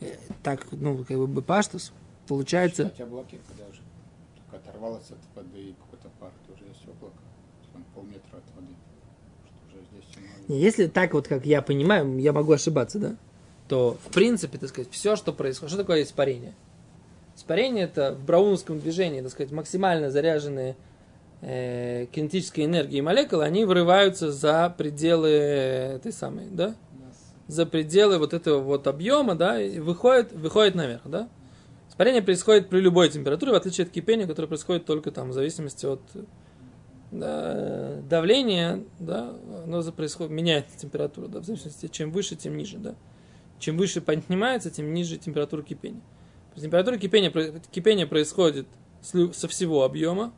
Э, 0.00 0.14
Так, 0.42 0.66
ну, 0.72 1.04
как 1.04 1.18
бы 1.18 1.42
паштус. 1.42 1.92
Получается, 2.26 2.84
Кстати, 2.84 3.02
облаки, 3.02 3.40
когда 3.48 3.64
уже 3.70 3.80
только 4.36 4.56
оторвалось 4.56 5.10
от 5.10 5.18
воды 5.34 5.60
и 5.60 5.74
какой-то 5.74 6.08
пар, 6.20 6.30
тоже 6.46 6.64
есть 6.68 6.82
облако. 6.88 7.16
Он 7.74 7.84
полметра 7.94 8.36
от 8.36 8.44
воды. 8.54 8.74
Что 9.44 9.76
уже 9.76 9.84
здесь 9.90 10.04
темно. 10.14 10.54
Если 10.54 10.86
так 10.86 11.14
вот, 11.14 11.26
как 11.28 11.46
я 11.46 11.62
понимаю, 11.62 12.18
я 12.18 12.32
могу 12.32 12.52
ошибаться, 12.52 12.98
да, 12.98 13.16
то, 13.68 13.96
в 14.04 14.12
принципе, 14.12 14.58
так 14.58 14.68
сказать, 14.68 14.90
все, 14.90 15.16
что 15.16 15.32
происходит, 15.32 15.72
что 15.72 15.82
такое 15.82 16.02
испарение? 16.02 16.54
Испарение– 17.36 17.84
это 17.86 18.14
в 18.14 18.24
брауновском 18.24 18.78
движении, 18.78 19.20
так 19.20 19.30
сказать, 19.30 19.52
максимально 19.52 20.10
заряженные 20.10 20.76
э, 21.40 22.06
кинетической 22.12 22.66
энергией 22.66 23.00
молекулы, 23.00 23.44
они 23.44 23.64
вырываются 23.64 24.30
за 24.30 24.72
пределы 24.76 25.30
этой 25.30 26.12
самой, 26.12 26.46
да. 26.50 26.74
За 27.52 27.66
пределы 27.66 28.18
вот 28.18 28.32
этого 28.32 28.60
вот 28.60 28.86
объема, 28.86 29.34
да, 29.34 29.60
и 29.60 29.78
выходит, 29.78 30.32
выходит 30.32 30.74
наверх, 30.74 31.02
да. 31.04 31.28
Испарение 31.88 32.22
происходит 32.22 32.70
при 32.70 32.80
любой 32.80 33.10
температуре, 33.10 33.52
в 33.52 33.54
отличие 33.54 33.84
от 33.84 33.90
кипения, 33.90 34.26
которое 34.26 34.48
происходит 34.48 34.86
только 34.86 35.10
там 35.10 35.28
в 35.28 35.32
зависимости 35.34 35.84
от 35.84 36.00
да, 37.10 38.00
давления, 38.08 38.82
да, 38.98 39.34
оно 39.64 39.82
происходит, 39.92 40.32
меняет 40.32 40.66
температуру, 40.78 41.28
да, 41.28 41.40
в 41.40 41.44
зависимости, 41.44 41.88
чем 41.88 42.10
выше, 42.10 42.36
тем 42.36 42.56
ниже, 42.56 42.78
да. 42.78 42.94
Чем 43.58 43.76
выше 43.76 44.00
поднимается, 44.00 44.70
тем 44.70 44.94
ниже 44.94 45.18
температура 45.18 45.62
кипения. 45.62 46.00
Температура 46.56 46.96
кипения, 46.96 47.30
кипения 47.70 48.06
происходит 48.06 48.66
со 49.02 49.48
всего 49.48 49.84
объема 49.84 50.32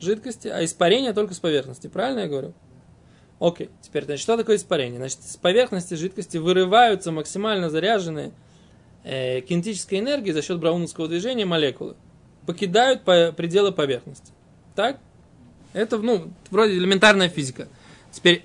жидкости, 0.00 0.48
а 0.48 0.64
испарение 0.64 1.12
только 1.12 1.32
с 1.32 1.38
поверхности. 1.38 1.86
Правильно 1.86 2.20
я 2.20 2.28
говорю? 2.28 2.54
Окей, 3.38 3.68
теперь, 3.82 4.04
значит, 4.04 4.22
что 4.22 4.36
такое 4.36 4.56
испарение? 4.56 4.98
Значит, 4.98 5.22
с 5.22 5.36
поверхности 5.36 5.94
жидкости 5.94 6.38
вырываются 6.38 7.12
максимально 7.12 7.68
заряженные 7.68 8.32
э, 9.04 9.42
кинетической 9.42 9.98
энергией 9.98 10.32
за 10.32 10.42
счет 10.42 10.58
брауновского 10.58 11.06
движения 11.08 11.44
молекулы. 11.44 11.96
Покидают 12.46 13.02
по 13.04 13.32
пределы 13.32 13.72
поверхности. 13.72 14.32
Так? 14.74 14.98
Это, 15.74 15.98
ну, 15.98 16.30
вроде 16.50 16.74
элементарная 16.74 17.28
физика. 17.28 17.68
Теперь, 18.10 18.44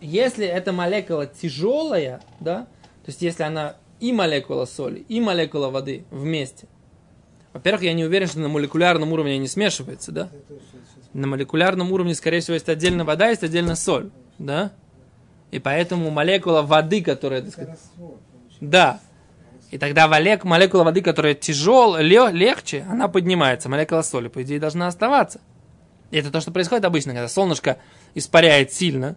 если 0.00 0.46
эта 0.46 0.72
молекула 0.72 1.26
тяжелая, 1.26 2.20
да, 2.38 2.62
то 3.04 3.08
есть 3.08 3.22
если 3.22 3.42
она 3.42 3.76
и 3.98 4.12
молекула 4.12 4.64
соли, 4.64 5.04
и 5.08 5.20
молекула 5.20 5.70
воды 5.70 6.04
вместе, 6.10 6.68
во-первых, 7.52 7.82
я 7.82 7.92
не 7.94 8.04
уверен, 8.04 8.28
что 8.28 8.38
на 8.38 8.48
молекулярном 8.48 9.12
уровне 9.12 9.34
они 9.34 9.48
смешиваются, 9.48 10.12
да? 10.12 10.28
На 11.12 11.26
молекулярном 11.26 11.92
уровне, 11.92 12.14
скорее 12.14 12.40
всего, 12.40 12.54
есть 12.54 12.68
отдельно 12.68 13.04
вода, 13.04 13.28
есть 13.28 13.42
отдельно 13.42 13.74
соль, 13.74 14.10
да? 14.38 14.72
И 15.50 15.58
поэтому 15.58 16.10
молекула 16.10 16.62
воды, 16.62 17.02
которая, 17.02 17.42
так 17.42 17.52
сказать, 17.52 17.78
да. 18.60 19.00
И 19.70 19.78
тогда 19.78 20.06
молек- 20.06 20.44
молекула 20.44 20.84
воды, 20.84 21.00
которая 21.00 21.34
тяжел, 21.34 21.96
легче, 21.96 22.86
она 22.88 23.08
поднимается. 23.08 23.68
Молекула 23.68 24.02
соли, 24.02 24.28
по 24.28 24.42
идее, 24.42 24.60
должна 24.60 24.86
оставаться. 24.86 25.40
И 26.10 26.18
это 26.18 26.30
то, 26.30 26.40
что 26.40 26.50
происходит 26.50 26.84
обычно, 26.84 27.12
когда 27.12 27.28
солнышко 27.28 27.78
испаряет 28.14 28.72
сильно, 28.72 29.16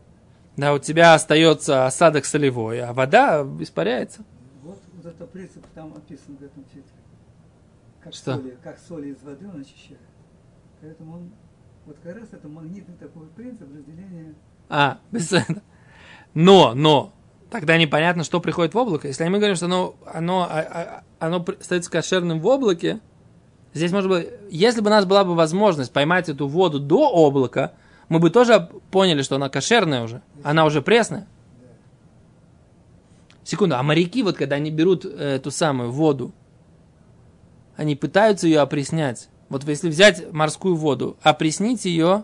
да, 0.56 0.73
у 0.73 0.79
тебя 0.79 1.15
остается 1.15 1.88
осадок 1.88 2.25
солевой, 2.25 2.82
а 2.82 2.93
вода 2.93 3.47
испаряется. 3.60 4.23
Вот, 4.62 4.79
вот 4.93 5.06
это 5.06 5.25
принцип 5.25 5.65
там 5.73 5.93
описан 5.95 6.38
в 6.38 6.43
этом 6.43 6.63
титле. 6.65 6.84
Как 8.03 8.13
Что? 8.13 8.36
соли, 8.36 8.58
как 8.63 8.77
соли 8.88 9.10
из 9.10 9.23
воды 9.23 9.47
он 9.47 9.62
очищает. 9.62 9.99
Поэтому 10.82 11.15
он, 11.15 11.32
вот 11.86 11.98
как 12.04 12.15
раз 12.15 12.30
это 12.32 12.48
магнитный 12.48 12.96
такой 12.96 13.28
принцип 13.28 13.67
разделения. 13.74 14.36
А, 14.69 15.00
этого. 15.12 15.46
Но, 16.34 16.74
но, 16.74 17.13
тогда 17.52 17.78
непонятно, 17.78 18.24
что 18.24 18.39
приходит 18.39 18.74
в 18.74 18.78
облако. 18.78 19.08
Если 19.08 19.24
мы 19.28 19.38
говорим, 19.38 19.56
что 19.56 19.65
оно, 19.65 19.96
оно, 20.12 20.48
а- 20.50 20.60
а- 20.60 21.04
оно 21.19 21.46
остается 21.60 21.91
кошерным 21.91 22.39
в 22.39 22.48
облаке, 22.48 23.00
здесь 23.74 23.91
может 23.91 24.10
быть, 24.10 24.28
если 24.50 24.82
бы 24.82 24.88
у 24.88 24.89
нас 24.91 25.06
была 25.06 25.24
бы 25.24 25.36
возможность 25.36 25.93
поймать 25.93 26.30
эту 26.30 26.48
воду 26.48 26.80
до 26.80 27.10
облака, 27.10 27.74
мы 28.10 28.19
бы 28.19 28.30
тоже 28.30 28.69
поняли, 28.91 29.22
что 29.22 29.36
она 29.36 29.50
кошерная 29.50 30.04
уже. 30.04 30.22
Она 30.43 30.65
уже 30.65 30.82
пресная. 30.82 31.28
Секунду, 33.43 33.76
а 33.76 33.84
моряки, 33.84 34.24
вот 34.24 34.38
когда 34.38 34.56
они 34.56 34.72
берут 34.72 35.06
эту 35.06 35.52
самую 35.52 35.91
воду, 35.91 36.32
они 37.76 37.96
пытаются 37.96 38.48
ее 38.48 38.60
опреснять. 38.62 39.30
Вот 39.53 39.63
если 39.65 39.87
взять 39.87 40.33
морскую 40.33 40.75
воду, 40.75 41.15
опреснить 41.21 41.85
ее, 41.85 42.23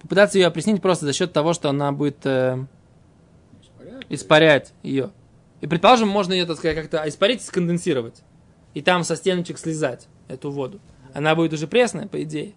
попытаться 0.00 0.38
ее 0.38 0.46
опреснить 0.46 0.80
просто 0.80 1.04
за 1.04 1.12
счет 1.12 1.34
того, 1.34 1.52
что 1.52 1.68
она 1.68 1.92
будет 1.92 2.24
э, 2.24 2.64
испарять 4.08 4.72
ее. 4.82 5.10
И, 5.60 5.66
предположим, 5.66 6.08
можно 6.08 6.32
ее, 6.32 6.46
так 6.46 6.56
сказать, 6.56 6.78
как-то 6.78 7.06
испарить 7.06 7.42
и 7.42 7.44
сконденсировать. 7.44 8.22
И 8.72 8.80
там 8.80 9.04
со 9.04 9.16
стеночек 9.16 9.58
слезать 9.58 10.08
эту 10.28 10.50
воду. 10.50 10.80
Она 11.12 11.34
будет 11.34 11.52
уже 11.52 11.66
пресная, 11.66 12.06
по 12.06 12.22
идее. 12.22 12.54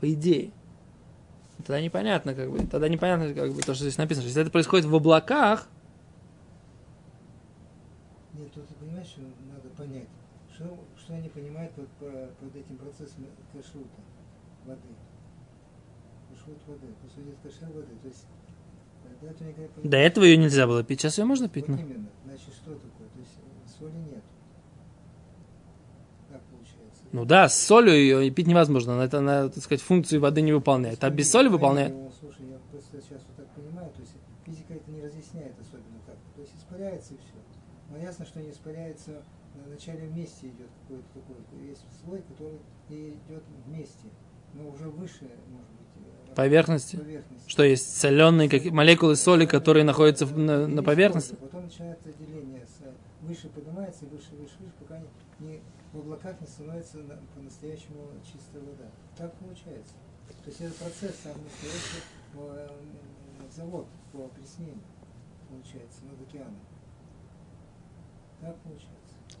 По 0.00 0.10
идее. 0.10 0.50
Тогда 1.58 1.82
непонятно, 1.82 2.34
как 2.34 2.50
бы. 2.50 2.60
Тогда 2.66 2.88
непонятно, 2.88 3.34
как 3.34 3.52
бы, 3.52 3.60
то, 3.60 3.74
что 3.74 3.84
здесь 3.84 3.98
написано. 3.98 4.24
Если 4.24 4.40
это 4.40 4.50
происходит 4.50 4.86
в 4.86 4.94
облаках, 4.94 5.68
Нет, 8.32 8.50
тут 8.54 8.66
ты 8.66 8.72
понимаешь, 8.72 9.08
что 9.08 9.20
надо 9.20 9.68
понять, 9.76 10.08
что, 11.12 11.16
они 11.18 11.28
понимают 11.28 11.72
под, 11.72 11.88
по- 11.88 12.28
под 12.40 12.56
этим 12.56 12.76
процессом 12.76 13.26
кашрута 13.52 13.88
воды. 14.64 14.80
Кашрут 16.30 16.58
воды, 16.66 16.86
по 17.02 17.08
сути, 17.08 17.28
это 17.28 17.48
кашер 17.48 17.68
воды. 17.74 17.94
То 18.02 18.08
есть, 18.08 18.26
э, 19.04 19.20
до 19.20 19.26
этого 19.28 19.48
никогда 19.48 19.88
до 19.90 19.96
этого 19.98 20.24
ее 20.24 20.36
нельзя 20.38 20.66
было 20.66 20.82
пить. 20.82 21.00
Сейчас 21.00 21.18
ее 21.18 21.24
можно 21.24 21.48
пить, 21.48 21.68
Вот 21.68 21.76
ну? 21.78 21.82
именно. 21.82 22.08
Значит, 22.24 22.54
что 22.54 22.74
такое? 22.74 23.08
То 23.12 23.18
есть 23.18 23.38
э, 23.38 23.78
соли 23.78 23.92
нет. 24.10 24.22
Как 26.30 26.40
получается? 26.44 27.02
Ну 27.12 27.24
да, 27.24 27.48
с 27.48 27.58
солью 27.60 27.94
ее 27.94 28.30
пить 28.30 28.46
невозможно. 28.46 28.94
Она, 28.94 29.04
это, 29.04 29.18
она, 29.18 29.48
так 29.48 29.62
сказать, 29.62 29.82
функцию 29.82 30.20
воды 30.20 30.40
не 30.40 30.52
выполняет. 30.52 31.04
А 31.04 31.10
без 31.10 31.30
соли 31.30 31.48
выполняет. 31.48 31.92
Ну, 31.92 32.10
Слушай, 32.20 32.46
я 32.48 32.58
просто 32.70 33.00
сейчас 33.02 33.22
вот 33.26 33.36
так 33.36 33.48
понимаю, 33.54 33.90
то 33.90 34.00
есть 34.00 34.14
физика 34.46 34.74
это 34.74 34.90
не 34.90 35.02
разъясняет 35.02 35.54
особенно 35.60 36.00
так. 36.06 36.16
То 36.36 36.40
есть 36.40 36.54
испаряется 36.56 37.14
и 37.14 37.16
все. 37.18 37.34
Но 37.90 37.98
ясно, 37.98 38.24
что 38.24 38.40
не 38.40 38.50
испаряется 38.50 39.22
на 39.64 39.68
начале 39.74 40.06
вместе 40.08 40.48
идет 40.48 40.68
какой-то 40.82 41.04
такой, 41.14 41.66
есть 41.68 41.84
слой, 42.04 42.22
который 42.22 42.58
идет 42.88 43.42
вместе, 43.66 44.08
но 44.54 44.68
уже 44.68 44.88
выше, 44.88 45.22
может 45.48 45.70
быть, 45.70 46.06
э, 46.30 46.34
Поверхности. 46.34 46.96
поверхности. 46.96 47.48
Что 47.50 47.62
есть 47.62 47.96
соленые 47.98 48.48
как, 48.48 48.64
молекулы 48.72 49.16
соли, 49.16 49.46
которые 49.46 49.84
находятся 49.84 50.26
на, 50.26 50.66
на 50.66 50.82
поверхности? 50.82 51.34
Потом 51.34 51.64
начинается 51.64 52.12
деление, 52.12 52.66
выше 53.22 53.48
поднимается, 53.50 54.04
выше, 54.06 54.30
выше, 54.32 54.54
выше, 54.60 54.72
пока 54.80 54.98
не, 54.98 55.46
не- 55.46 55.62
в 55.92 55.98
облаках 55.98 56.40
не 56.40 56.46
становится 56.46 56.98
на- 56.98 57.20
по-настоящему 57.34 58.08
чистая 58.24 58.62
вода. 58.62 58.90
Так 59.16 59.32
получается. 59.34 59.94
То 60.44 60.48
есть 60.48 60.60
это 60.60 60.72
процесс 60.74 61.14
сам 61.22 61.34
настоящий 61.44 62.02
э, 62.34 62.68
завод 63.54 63.86
по 64.12 64.24
опреснению 64.24 64.78
получается 65.48 66.00
над 66.04 66.20
океаном. 66.26 66.56
Так 68.40 68.56
получается. 68.60 68.88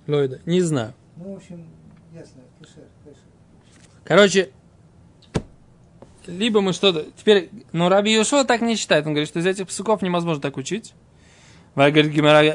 Лойда, 0.06 0.40
не 0.46 0.60
знаю. 0.60 0.94
Ну, 1.16 1.34
в 1.34 1.36
общем, 1.36 1.64
ясно, 2.14 2.42
кешер, 2.60 2.84
кешер. 3.04 3.18
Короче, 4.04 4.50
либо 6.26 6.60
мы 6.60 6.72
что-то... 6.72 7.06
Теперь, 7.16 7.50
ну, 7.72 7.88
Раби 7.88 8.12
Йошуа 8.12 8.44
так 8.44 8.60
не 8.62 8.76
считает. 8.76 9.06
Он 9.06 9.12
говорит, 9.12 9.28
что 9.28 9.38
из 9.38 9.46
этих 9.46 9.68
псуков 9.68 10.02
невозможно 10.02 10.40
так 10.40 10.56
учить. 10.56 10.94
Говорит, 11.74 12.14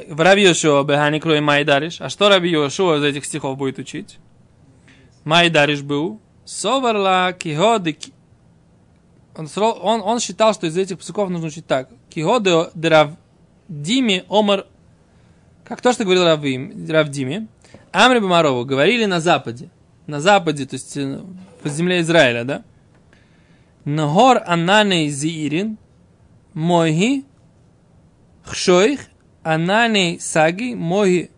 в 0.09 0.21
Раби 0.21 0.43
Йошуа 0.43 0.83
бехани 0.83 1.19
крой 1.19 1.41
майдариш. 1.41 2.01
А 2.01 2.09
что 2.09 2.29
Раби 2.29 2.49
Йошуа 2.49 2.97
из 2.97 3.03
этих 3.03 3.25
стихов 3.25 3.57
будет 3.57 3.79
учить? 3.79 4.19
Майдариш 5.23 5.81
был. 5.81 6.19
Соварла 6.45 7.33
киходы... 7.33 7.93
ки- 7.93 8.13
Он, 9.35 9.47
он, 9.57 10.01
он 10.01 10.19
считал, 10.19 10.53
что 10.53 10.67
из 10.67 10.77
этих 10.77 10.99
псуков 10.99 11.29
нужно 11.29 11.47
учить 11.47 11.67
так. 11.67 11.89
Киходы 12.09 12.69
драв 12.73 13.11
Диме 13.67 14.23
омар... 14.29 14.65
Как 15.67 15.81
то, 15.81 15.91
что 15.91 16.05
говорил 16.05 16.23
Равим, 16.23 16.87
Равдиме. 16.89 17.47
Амри 17.91 18.19
Бамарову 18.19 18.63
говорили 18.63 19.03
на 19.03 19.19
западе. 19.19 19.69
На 20.05 20.21
западе, 20.21 20.65
то 20.65 20.75
есть 20.75 20.95
э, 20.95 21.19
по 21.61 21.67
земле 21.67 21.99
Израиля, 21.99 22.45
да? 22.45 22.63
Нагор 23.83 24.41
ананей 24.45 25.09
зиирин, 25.09 25.77
мойги, 26.53 27.25
хшоих, 28.45 29.01
ананей 29.43 30.21
саги, 30.21 30.73
мойги. 30.73 31.31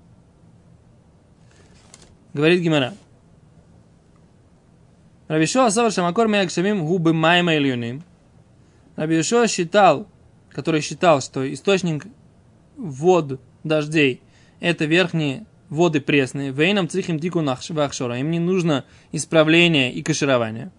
Говорит 2.36 2.62
Гимара. 2.62 2.94
Рабишо 5.28 5.66
Асавар 5.66 5.92
Шамакор 5.92 6.28
Меякшамим 6.28 6.86
губы 6.86 7.14
майма 7.14 7.56
ильюним. 7.56 8.04
Рабишо 8.96 9.48
считал, 9.48 10.08
который 10.52 10.82
считал, 10.82 11.22
что 11.22 11.52
источник 11.52 12.06
вод 12.78 13.40
дождей 13.64 14.22
это 14.60 14.86
верхние 14.86 15.46
воды 15.70 16.02
пресные. 16.02 16.52
Вейнам 16.52 16.90
црихим 16.90 17.20
тику 17.20 17.42
вахшора. 17.42 18.20
Им 18.20 18.32
не 18.32 18.40
нужно 18.40 18.86
исправление 19.12 19.94
и 19.94 20.02
каширование. 20.02 20.72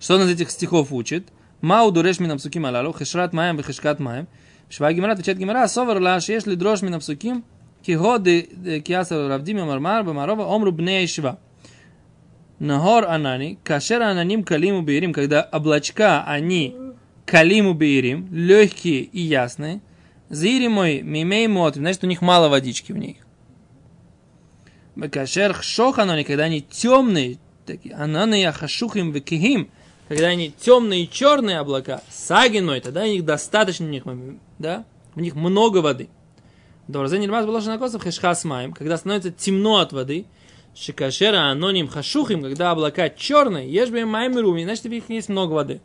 Что 0.00 0.16
он 0.16 0.22
из 0.22 0.30
этих 0.30 0.50
стихов 0.50 0.92
учит? 0.92 1.28
Мау 1.60 1.92
дуреш 1.92 2.18
минам 2.18 2.38
псуким 2.38 2.66
алалу, 2.66 2.92
хешрат 2.92 3.32
маем 3.32 3.56
вехешкат 3.56 4.00
маем. 4.00 4.26
Шва 4.68 4.92
гимара, 4.92 5.12
отвечает 5.12 5.38
гимара, 5.38 5.68
совар 5.68 6.00
ла, 6.00 6.18
шеш 6.18 6.46
ли 6.46 6.56
дрож 6.56 6.82
минам 6.82 7.00
псуким, 7.00 7.44
кигоды 7.84 8.82
киаса 8.84 9.28
равдиме 9.28 9.64
мармар, 9.64 10.02
бамарова, 10.02 10.42
омру 10.42 10.72
бней 10.72 11.06
шва. 11.06 11.38
Нагор 12.58 13.04
анани, 13.04 13.58
кашер 13.62 14.02
ананим 14.02 14.42
калиму 14.42 14.82
беирим, 14.82 15.12
когда 15.12 15.42
облачка, 15.42 16.24
они 16.26 16.74
калиму 17.26 17.74
беирим, 17.74 18.28
легкие 18.32 19.02
и 19.02 19.20
ясные, 19.20 19.82
Зири 20.32 20.68
мой, 20.68 21.02
мимей 21.02 21.46
мот, 21.46 21.74
значит, 21.74 22.02
у 22.04 22.06
них 22.06 22.22
мало 22.22 22.48
водички 22.48 22.90
в 22.90 22.96
них. 22.96 23.18
Бекашер 24.96 25.52
хшоханони, 25.52 26.24
когда 26.24 26.44
они 26.44 26.62
темные, 26.62 27.36
такие, 27.66 27.94
ананы 27.94 28.36
яхашухим 28.40 29.12
векихим, 29.12 29.70
когда 30.08 30.28
они 30.28 30.50
темные 30.50 31.04
и 31.04 31.10
черные 31.10 31.58
облака, 31.58 32.00
сагиной, 32.08 32.80
тогда 32.80 33.02
у 33.02 33.06
них 33.06 33.26
достаточно, 33.26 33.84
у 33.84 33.90
них, 33.90 34.04
да, 34.58 34.86
в 35.14 35.20
них 35.20 35.34
много 35.34 35.78
воды. 35.78 36.08
Дорзе 36.88 37.18
нирмаз 37.18 37.44
было 37.44 37.60
на 37.60 37.76
косов 37.76 38.02
хешхас 38.02 38.44
маем, 38.44 38.72
когда 38.72 38.96
становится 38.96 39.30
темно 39.30 39.80
от 39.80 39.92
воды, 39.92 40.24
шикашера 40.74 41.50
аноним 41.50 41.88
хашухим, 41.88 42.40
когда 42.40 42.70
облака 42.70 43.10
черные, 43.10 43.70
ешбе 43.70 44.06
маем 44.06 44.34
руми, 44.38 44.64
значит, 44.64 44.84
в 44.84 44.88
них 44.88 45.10
есть 45.10 45.28
много 45.28 45.52
воды. 45.52 45.82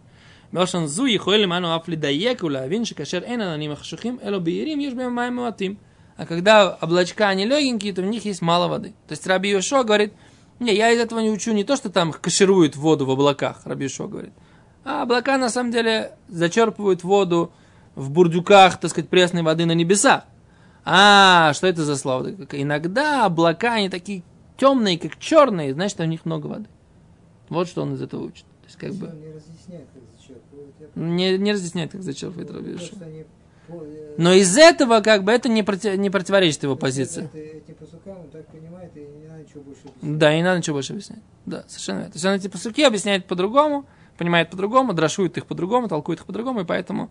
באושן 0.53 0.87
זו 0.87 1.07
יכול 1.07 1.37
למענו 1.37 1.77
אף 1.77 1.89
לדייק 1.89 2.45
ולהבין 2.45 2.85
שכאשר 2.85 3.19
אין 3.19 3.41
עננים 3.41 3.73
החשוכים, 3.73 4.19
אלא 4.23 4.39
בהירים, 4.39 4.81
יש 4.81 4.95
בהם 4.95 5.17
מים 5.17 5.37
מועטים. 5.37 5.75
А 6.17 6.27
когда 6.27 6.79
облачка 6.81 7.29
они 7.29 7.47
легенькие, 7.47 7.93
то 7.93 8.03
в 8.03 8.05
них 8.05 8.25
есть 8.25 8.43
мало 8.43 8.69
воды. 8.69 8.95
То 9.09 9.13
есть 9.13 9.27
Раби 9.27 9.51
Йошо 9.51 9.83
говорит, 9.83 10.13
не, 10.61 10.75
я 10.75 10.91
из 10.91 11.01
этого 11.01 11.21
не 11.21 11.31
учу 11.31 11.53
не 11.53 11.65
то, 11.65 11.75
что 11.75 11.91
там 11.91 12.13
кашируют 12.13 12.77
воду 12.77 13.07
в 13.07 13.11
облаках, 13.11 13.63
Раби 13.65 13.85
Йошо 13.85 14.09
говорит, 14.09 14.33
а 14.85 15.03
облака 15.03 15.39
на 15.39 15.49
самом 15.49 15.73
деле 15.73 16.13
зачерпывают 16.29 17.03
воду 17.03 17.53
в 17.95 18.11
бурдюках, 18.11 18.79
так 18.79 18.91
сказать, 18.91 19.09
пресной 19.09 19.43
воды 19.43 19.65
на 19.65 19.73
небесах. 19.73 20.25
А, 20.85 21.53
что 21.55 21.67
это 21.67 21.85
за 21.85 21.97
слово? 21.97 22.31
Иногда 22.53 23.25
облака, 23.25 23.75
они 23.75 23.89
такие 23.89 24.23
темные, 24.57 24.99
как 24.99 25.19
черные, 25.19 25.73
значит, 25.73 26.01
у 26.01 26.05
них 26.05 26.25
много 26.25 26.47
воды. 26.47 26.69
Вот 27.49 27.69
что 27.69 27.83
он 27.83 27.95
из 27.95 28.03
этого 28.03 28.25
учит. 28.25 28.45
То 28.63 28.67
есть, 28.67 28.77
как 28.77 28.95
бы... 28.95 29.15
Не 30.96 31.38
Не, 31.38 31.52
разъясняет, 31.54 31.92
как 31.92 32.02
зачерпывает 32.04 32.50
Раби 32.52 32.74
Потому 32.74 32.80
Йошуа. 32.84 32.96
что 32.96 33.06
они 33.06 33.24
по- 33.68 33.84
э, 33.84 34.16
Но 34.18 34.34
из 34.34 34.58
этого, 34.58 35.02
как 35.02 35.24
бы, 35.24 35.32
это 35.32 35.50
не, 35.50 35.62
проти- 35.64 35.98
не 35.98 36.10
противоречит 36.10 36.64
его 36.64 36.76
позиции. 36.76 37.30
Да, 40.02 40.34
и 40.34 40.38
не 40.38 40.44
надо 40.44 40.60
ничего 40.60 40.76
больше 40.76 40.94
объяснять. 40.94 41.20
Да, 41.46 41.64
совершенно 41.68 41.98
верно. 41.98 42.12
То 42.12 42.16
есть 42.16 42.26
он 42.26 42.34
эти 42.34 42.48
посылки 42.48 42.82
объясняет 42.82 43.26
по-другому, 43.26 43.86
понимает 44.18 44.50
по-другому, 44.50 44.94
драшует 44.94 45.38
их 45.38 45.46
по-другому, 45.46 45.88
толкует 45.88 46.20
их 46.20 46.26
по-другому, 46.26 46.62
и 46.62 46.66
поэтому 46.66 47.10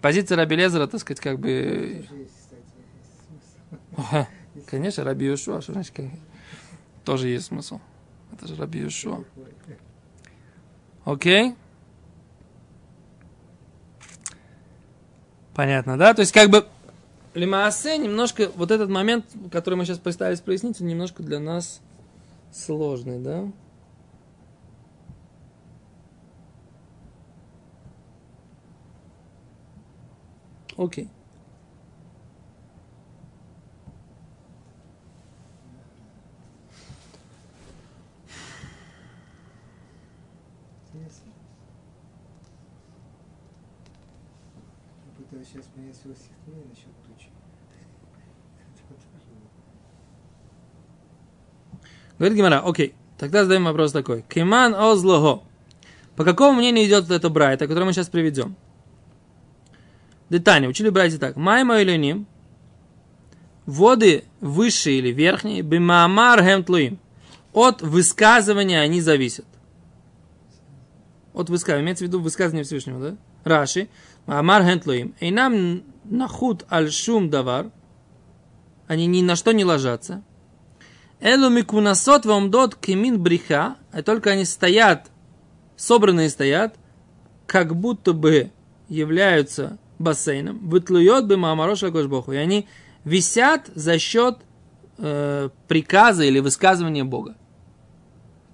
позиция 0.00 0.36
Раби 0.36 0.56
Лезера, 0.56 0.86
так 0.86 1.00
сказать, 1.00 1.20
как 1.20 1.38
бы... 1.38 2.04
Ага, 3.96 4.28
Конечно, 4.66 5.04
Раби 5.04 5.26
Йошуа, 5.26 5.60
что 5.62 5.72
значит, 5.72 5.94
как- 5.94 6.06
тоже 7.04 7.28
есть 7.28 7.46
смысл. 7.46 7.80
Это 8.32 8.46
же 8.48 8.56
Раби 8.56 8.80
Йошуа. 8.80 9.24
Окей? 11.04 11.54
Понятно, 15.54 15.98
да? 15.98 16.14
То 16.14 16.20
есть, 16.20 16.32
как 16.32 16.50
бы, 16.50 16.66
Лимаасе 17.34 17.98
немножко, 17.98 18.50
вот 18.56 18.70
этот 18.70 18.90
момент, 18.90 19.26
который 19.50 19.74
мы 19.74 19.84
сейчас 19.84 19.98
пытались 19.98 20.40
прояснить, 20.40 20.80
он 20.80 20.86
немножко 20.86 21.22
для 21.22 21.40
нас 21.40 21.80
сложный, 22.52 23.18
да? 23.18 23.50
Окей. 30.76 31.04
Интересно. 31.04 31.21
Пытаюсь 45.32 45.48
сейчас 45.48 45.64
свое 46.02 46.14
стихотворение 46.14 46.68
насчет 46.68 46.92
тучи. 47.06 47.30
Вот. 48.90 48.98
Говорит 52.18 52.36
Гимара, 52.36 52.60
окей, 52.62 52.94
тогда 53.16 53.44
задаем 53.44 53.64
вопрос 53.64 53.92
такой. 53.92 54.26
Киман 54.28 54.74
озлого. 54.74 55.42
По 56.16 56.24
какому 56.24 56.58
мнению 56.58 56.86
идет 56.86 57.10
это 57.10 57.30
брайта, 57.30 57.66
который 57.66 57.84
мы 57.84 57.94
сейчас 57.94 58.10
приведем? 58.10 58.56
Детание. 60.28 60.68
Учили 60.68 60.90
братья 60.90 61.16
так. 61.16 61.36
Майма 61.36 61.80
или 61.80 61.96
ним. 61.96 62.26
Воды 63.64 64.24
высшие 64.42 64.98
или 64.98 65.12
верхние. 65.12 65.62
Бимаамар 65.62 66.44
хемтлуим. 66.44 66.98
От 67.54 67.80
высказывания 67.80 68.80
они 68.80 69.00
зависят. 69.00 69.46
От 71.32 71.48
высказывания. 71.48 71.84
Имеется 71.84 72.04
в 72.04 72.08
виду 72.08 72.20
высказывание 72.20 72.64
Всевышнего, 72.64 73.00
да? 73.00 73.16
Раши. 73.44 73.88
Амар 74.26 74.62
хентлуим. 74.62 75.14
И 75.20 75.30
нам 75.30 75.82
нахуд 76.04 76.64
аль 76.70 76.90
шум 76.90 77.30
давар. 77.30 77.70
Они 78.86 79.06
ни 79.06 79.22
на 79.22 79.36
что 79.36 79.52
не 79.52 79.64
ложатся. 79.64 80.22
Элу 81.20 81.50
микунасот 81.50 82.26
вамдот 82.26 82.74
кемин 82.74 83.22
бриха, 83.22 83.76
а 83.92 84.02
только 84.02 84.30
они 84.30 84.44
стоят, 84.44 85.08
собранные 85.76 86.28
стоят, 86.28 86.74
как 87.46 87.76
будто 87.76 88.12
бы 88.12 88.50
являются 88.88 89.78
бассейном, 90.00 90.68
вытлует 90.68 91.26
бы 91.26 91.36
маамарош 91.36 91.82
богу, 91.82 92.32
и 92.32 92.36
они 92.36 92.66
висят 93.04 93.70
за 93.74 93.98
счет 93.98 94.38
э, 94.98 95.48
приказа 95.68 96.24
или 96.24 96.40
высказывания 96.40 97.04
Бога. 97.04 97.36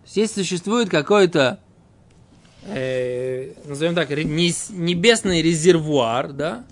Если 0.07 0.43
существует 0.43 0.89
какой-то, 0.89 1.61
э, 2.65 3.08
назовем 3.69 3.95
так, 3.95 4.11
небесный 4.11 5.43
резервуар, 5.43 6.33
да, 6.33 6.65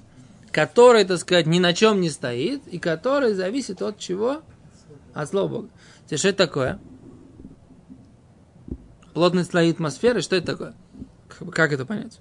который, 0.51 1.05
так 1.05 1.19
сказать, 1.19 1.47
ни 1.47 1.59
на 1.59 1.73
чем 1.75 2.01
не 2.01 2.11
стоит, 2.11 2.67
и 2.67 2.79
который 2.79 3.35
зависит 3.35 3.83
от 3.83 3.99
чего? 3.99 4.43
От 5.15 5.29
слова 5.29 5.49
Бога. 5.49 5.69
Теперь 6.07 6.19
что 6.19 6.29
это 6.29 6.47
такое? 6.47 6.79
Плотность 9.15 9.51
слои 9.51 9.71
атмосферы, 9.71 10.21
что 10.21 10.37
это 10.37 10.47
такое? 10.47 10.75
Как, 11.53 11.73
это 11.73 11.85
понять? 11.87 12.21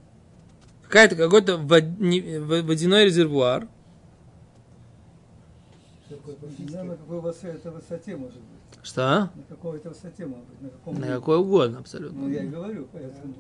Какая-то 0.84 1.16
какой-то 1.16 1.58
водяной 1.58 3.06
резервуар, 3.06 3.68
Что 6.08 6.84
на 6.84 6.96
какой 6.96 7.20
высоте, 7.20 7.48
это 7.48 7.72
высоте 7.72 8.16
может 8.16 8.36
быть. 8.36 8.80
что? 8.84 9.32
На 9.36 9.44
какой 9.50 9.78
это 9.78 9.90
высоте 9.90 10.26
может 10.26 10.46
быть, 10.46 10.62
на 10.62 10.70
каком 10.70 10.94
На 10.96 11.00
уровне. 11.00 11.16
какой 11.16 11.38
угодно 11.40 11.80
абсолютно. 11.80 12.20
Ну, 12.22 12.30
я 12.30 12.44
и 12.44 12.48
говорю, 12.48 12.88
поэтому. 12.92 13.34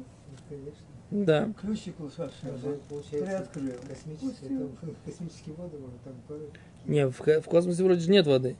Конечно. 0.49 0.73
Да. 1.23 1.53
Ключик 1.61 1.95
Даже 1.97 2.79
получается 2.89 3.49
приоткрыл. 3.53 4.69
там, 4.81 4.95
космические 5.05 5.55
воды, 5.55 5.77
там. 6.03 6.39
Не, 6.85 7.07
в, 7.07 7.19
в 7.19 7.45
космосе 7.45 7.83
вроде 7.83 8.01
же 8.01 8.11
нет 8.11 8.27
воды. 8.27 8.57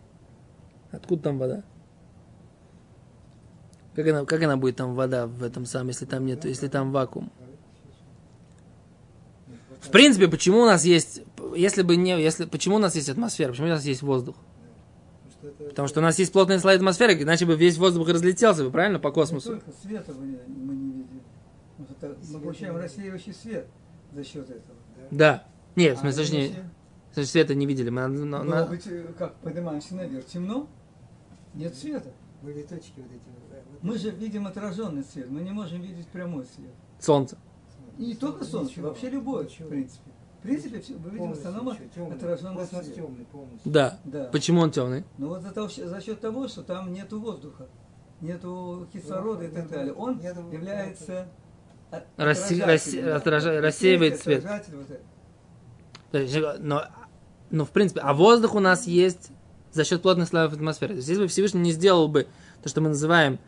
Откуда 0.92 1.24
там 1.24 1.38
вода? 1.38 1.64
Как 3.94 4.08
она, 4.08 4.26
как 4.26 4.42
она 4.42 4.56
будет 4.56 4.78
там 4.78 4.94
вода 4.96 5.28
в 5.28 5.44
этом 5.44 5.66
самом, 5.66 5.90
если 5.90 6.06
там 6.06 6.26
нет, 6.26 6.46
если 6.46 6.70
там 6.70 6.92
вакуум? 6.92 7.30
В 9.82 9.90
принципе, 9.90 10.28
почему 10.28 10.62
у 10.62 10.66
нас 10.66 10.86
есть, 10.86 11.24
если 11.56 11.82
бы 11.82 11.96
не, 11.96 12.20
если, 12.22 12.46
почему 12.46 12.78
у 12.78 12.80
нас 12.80 12.96
есть 12.96 13.10
атмосфера, 13.10 13.52
почему 13.52 13.68
у 13.68 13.72
нас 13.72 13.84
есть 13.86 14.02
воздух? 14.02 14.36
Потому 15.70 15.88
что 15.88 16.00
у 16.00 16.04
нас 16.04 16.18
есть 16.20 16.32
плотный 16.32 16.60
слой 16.60 16.76
атмосферы, 16.76 17.22
иначе 17.22 17.46
бы 17.46 17.56
весь 17.56 17.78
воздух 17.78 18.08
разлетелся 18.10 18.64
бы, 18.64 18.72
правильно, 18.72 19.00
по 19.00 19.12
космосу. 19.12 19.62
не, 20.26 20.40
мы 20.48 20.76
не 20.76 20.92
видим. 20.92 21.22
Что 21.78 22.08
это 22.08 22.18
мы 22.32 22.40
получаем 22.40 22.76
не- 22.76 22.82
рассеивающий 22.82 23.34
свет 23.34 23.68
за 24.14 24.24
счет 24.24 24.50
этого. 24.50 24.78
Да. 25.12 25.44
Нет, 25.76 25.96
в 25.96 26.00
А 26.00 26.02
смысле, 26.02 26.24
точнее, 26.24 26.44
если 26.48 26.64
значит, 27.14 27.32
света 27.32 27.56
не 27.56 27.66
видели. 27.66 27.90
Мы, 27.90 28.08
на- 28.08 28.40
было 28.40 28.46
на- 28.56 28.66
быть, 28.66 28.88
э, 28.88 29.14
как 29.18 29.36
поднимаемся 29.36 29.96
наверх, 29.96 30.26
темно, 30.26 30.68
нет 31.54 31.76
света. 31.76 32.12
Были 32.42 32.62
точки 32.62 32.94
вот 32.98 33.12
эти. 33.12 33.22
да, 33.52 33.58
вот 33.72 33.84
Мы 33.84 33.98
же 33.98 34.12
видим 34.12 34.46
отраженный 34.48 35.04
свет, 35.04 35.30
мы 35.30 35.42
не 35.42 35.52
можем 35.52 35.82
видеть 35.82 36.08
прямой 36.08 36.46
свет. 36.46 36.72
солнце. 37.00 37.38
И 37.98 38.06
не 38.08 38.16
только 38.16 38.44
солнце, 38.46 38.72
Ничего, 38.72 38.90
вообще 38.90 39.10
любой, 39.10 39.46
ничего. 39.46 39.68
в 39.68 39.70
принципе. 39.70 40.12
В 40.40 40.42
принципе, 40.44 40.80
все- 40.80 40.94
мы 40.96 41.10
видим 41.10 41.30
в 41.30 41.38
основном 41.38 41.76
отраженный 42.14 42.66
свет. 42.66 42.96
темный 42.96 43.26
полностью. 43.26 43.72
Да. 43.72 44.00
Да. 44.06 44.26
Почему 44.26 44.62
он 44.62 44.72
темный? 44.72 45.04
Но 45.18 45.28
вот 45.30 45.42
за, 45.42 45.52
того- 45.52 45.70
за 45.70 46.02
счет 46.02 46.20
того, 46.22 46.48
что 46.48 46.62
там 46.62 46.94
нету 46.94 47.20
воздуха, 47.20 47.68
нету 48.22 48.88
кислорода 48.94 49.46
и 49.46 49.48
так 49.48 49.64
Нету- 49.64 49.74
далее, 49.74 49.94
он 49.94 50.20
нету- 50.20 50.52
является 50.52 51.22
от- 51.24 51.28
Рассе- 52.18 52.56
да. 53.02 53.62
рассеивает 53.62 54.14
вот 56.12 56.20
есть, 56.20 56.36
Но, 56.60 56.86
но 57.52 57.66
в 57.66 57.70
принципе, 57.72 58.02
а 58.02 58.14
воздух 58.14 58.56
у 58.56 58.60
нас 58.60 58.88
есть 58.88 59.32
за 59.72 59.84
счет 59.84 60.02
плотных 60.02 60.28
слоев 60.28 60.54
атмосферы. 60.54 60.94
То 60.94 60.98
есть, 60.98 61.10
если 61.10 61.24
бы 61.24 61.28
Всевышний 61.28 61.62
не 61.62 61.72
сделал 61.72 62.08
бы 62.08 62.28
то, 62.64 62.70
что 62.70 62.82
мы 62.82 62.90
называем, 62.90 63.40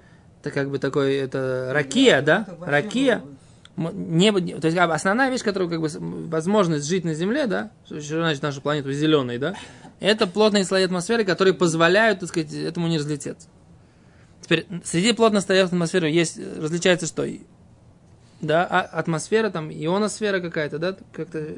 это 0.41 0.51
как 0.51 0.69
бы 0.69 0.77
такой, 0.79 1.15
это 1.15 1.69
ракия, 1.73 2.21
да? 2.21 2.45
Вообще 2.47 2.65
Ракия. 2.71 3.19
было- 3.19 3.89
М- 3.89 4.17
Не, 4.17 4.31
то 4.31 4.65
есть 4.65 4.75
бы 4.87 4.93
основная 4.93 5.29
вещь, 5.29 5.43
которая 5.43 5.69
как 5.69 5.79
бы 5.79 5.87
возможность 6.29 6.87
жить 6.87 7.05
на 7.05 7.13
Земле, 7.13 7.45
да, 7.47 7.71
что 7.85 7.99
значит 8.01 8.41
нашу 8.41 8.59
планету 8.61 8.91
зеленой, 8.91 9.37
да, 9.37 9.53
это 9.99 10.25
плотные 10.25 10.65
слои 10.65 10.83
атмосферы, 10.83 11.23
которые 11.23 11.53
позволяют, 11.53 12.19
так 12.21 12.29
сказать, 12.29 12.51
этому 12.53 12.87
не 12.87 12.97
разлететься. 12.97 13.47
Теперь 14.41 14.65
среди 14.83 15.13
плотных 15.13 15.43
слоев 15.43 15.67
атмосферы 15.67 16.09
есть 16.09 16.39
различается 16.59 17.05
что, 17.05 17.23
да, 18.41 18.65
а- 18.69 18.81
атмосфера 18.81 19.49
там 19.49 19.71
ионосфера 19.71 20.39
какая-то, 20.39 20.79
да, 20.79 20.97
как-то. 21.13 21.55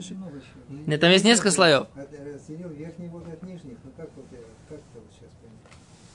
Нет, 0.70 1.02
там 1.02 1.12
есть 1.12 1.26
несколько 1.26 1.52
слоев. 1.52 1.88
От- 1.96 2.10
Разделил 2.34 2.70
верхние 2.70 3.10
воды 3.10 3.32
от 3.32 3.44
нижних. 3.44 3.78
Ну 3.84 3.92
как 3.98 4.10
вот 4.16 4.26
это, 4.32 4.44
как 4.70 4.78
это 4.78 4.86
вот 4.96 5.04
сейчас 5.12 5.30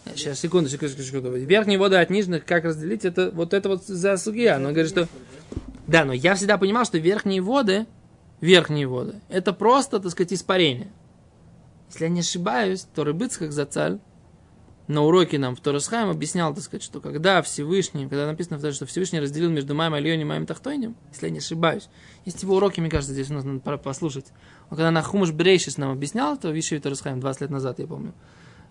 понять? 0.05 0.18
Сейчас 0.18 0.40
секунду, 0.40 0.68
секунду, 0.70 1.03
секунду. 1.03 1.31
Верхние 1.37 1.79
воды 1.79 1.96
от 1.96 2.11
нижних, 2.11 2.44
как 2.44 2.64
разделить, 2.64 3.05
это 3.05 3.31
вот 3.31 3.53
это 3.53 3.68
вот 3.68 3.85
за 3.87 4.16
сугия. 4.16 4.57
Он 4.57 4.62
говорит, 4.64 4.88
что 4.88 5.09
Да, 5.87 6.05
но 6.07 6.12
я 6.14 6.35
всегда 6.35 6.57
понимал, 6.57 6.85
что 6.87 6.96
верхние 6.98 7.42
воды, 7.42 7.87
верхние 8.40 8.87
воды, 8.87 9.20
это 9.29 9.53
просто, 9.53 10.00
так 10.00 10.11
сказать, 10.12 10.33
испарение. 10.33 10.88
Если 11.90 12.05
я 12.05 12.09
не 12.11 12.20
ошибаюсь, 12.20 12.87
то 12.94 13.05
Рыбыц, 13.05 13.37
как 13.37 13.53
Зацаль, 13.53 13.98
на 14.87 15.03
уроке 15.03 15.38
нам 15.38 15.57
в 15.57 15.61
Торасхайм 15.61 16.11
объяснял, 16.11 16.55
так 16.55 16.62
сказать, 16.62 16.83
что 16.83 17.01
когда 17.01 17.40
Всевышний, 17.42 18.07
когда 18.07 18.27
написано, 18.27 18.73
что 18.73 18.87
Всевышний 18.87 19.20
разделил 19.20 19.51
между 19.51 19.75
Маем 19.75 19.94
Альони 19.94 20.23
и 20.23 20.25
Маем 20.25 20.47
Тахтойнем, 20.47 20.94
если 21.11 21.27
я 21.27 21.33
не 21.33 21.38
ошибаюсь, 21.38 21.88
есть 22.25 22.42
его 22.42 22.57
уроки, 22.57 22.81
мне 22.81 22.90
кажется, 22.90 23.14
здесь 23.14 23.31
нужно 23.31 23.61
пора 23.61 23.79
послушать. 23.79 24.27
Он 24.70 24.77
когда 24.77 24.90
на 24.90 25.03
Хумаш 25.03 25.33
Брейшис 25.33 25.79
нам 25.79 25.90
объяснял, 25.90 26.35
это 26.35 26.49
в 26.49 26.53
Вишиве 26.53 26.81
Торасхайм 26.81 27.20
20 27.20 27.40
лет 27.42 27.51
назад, 27.51 27.79
я 27.79 27.87
помню, 27.87 28.12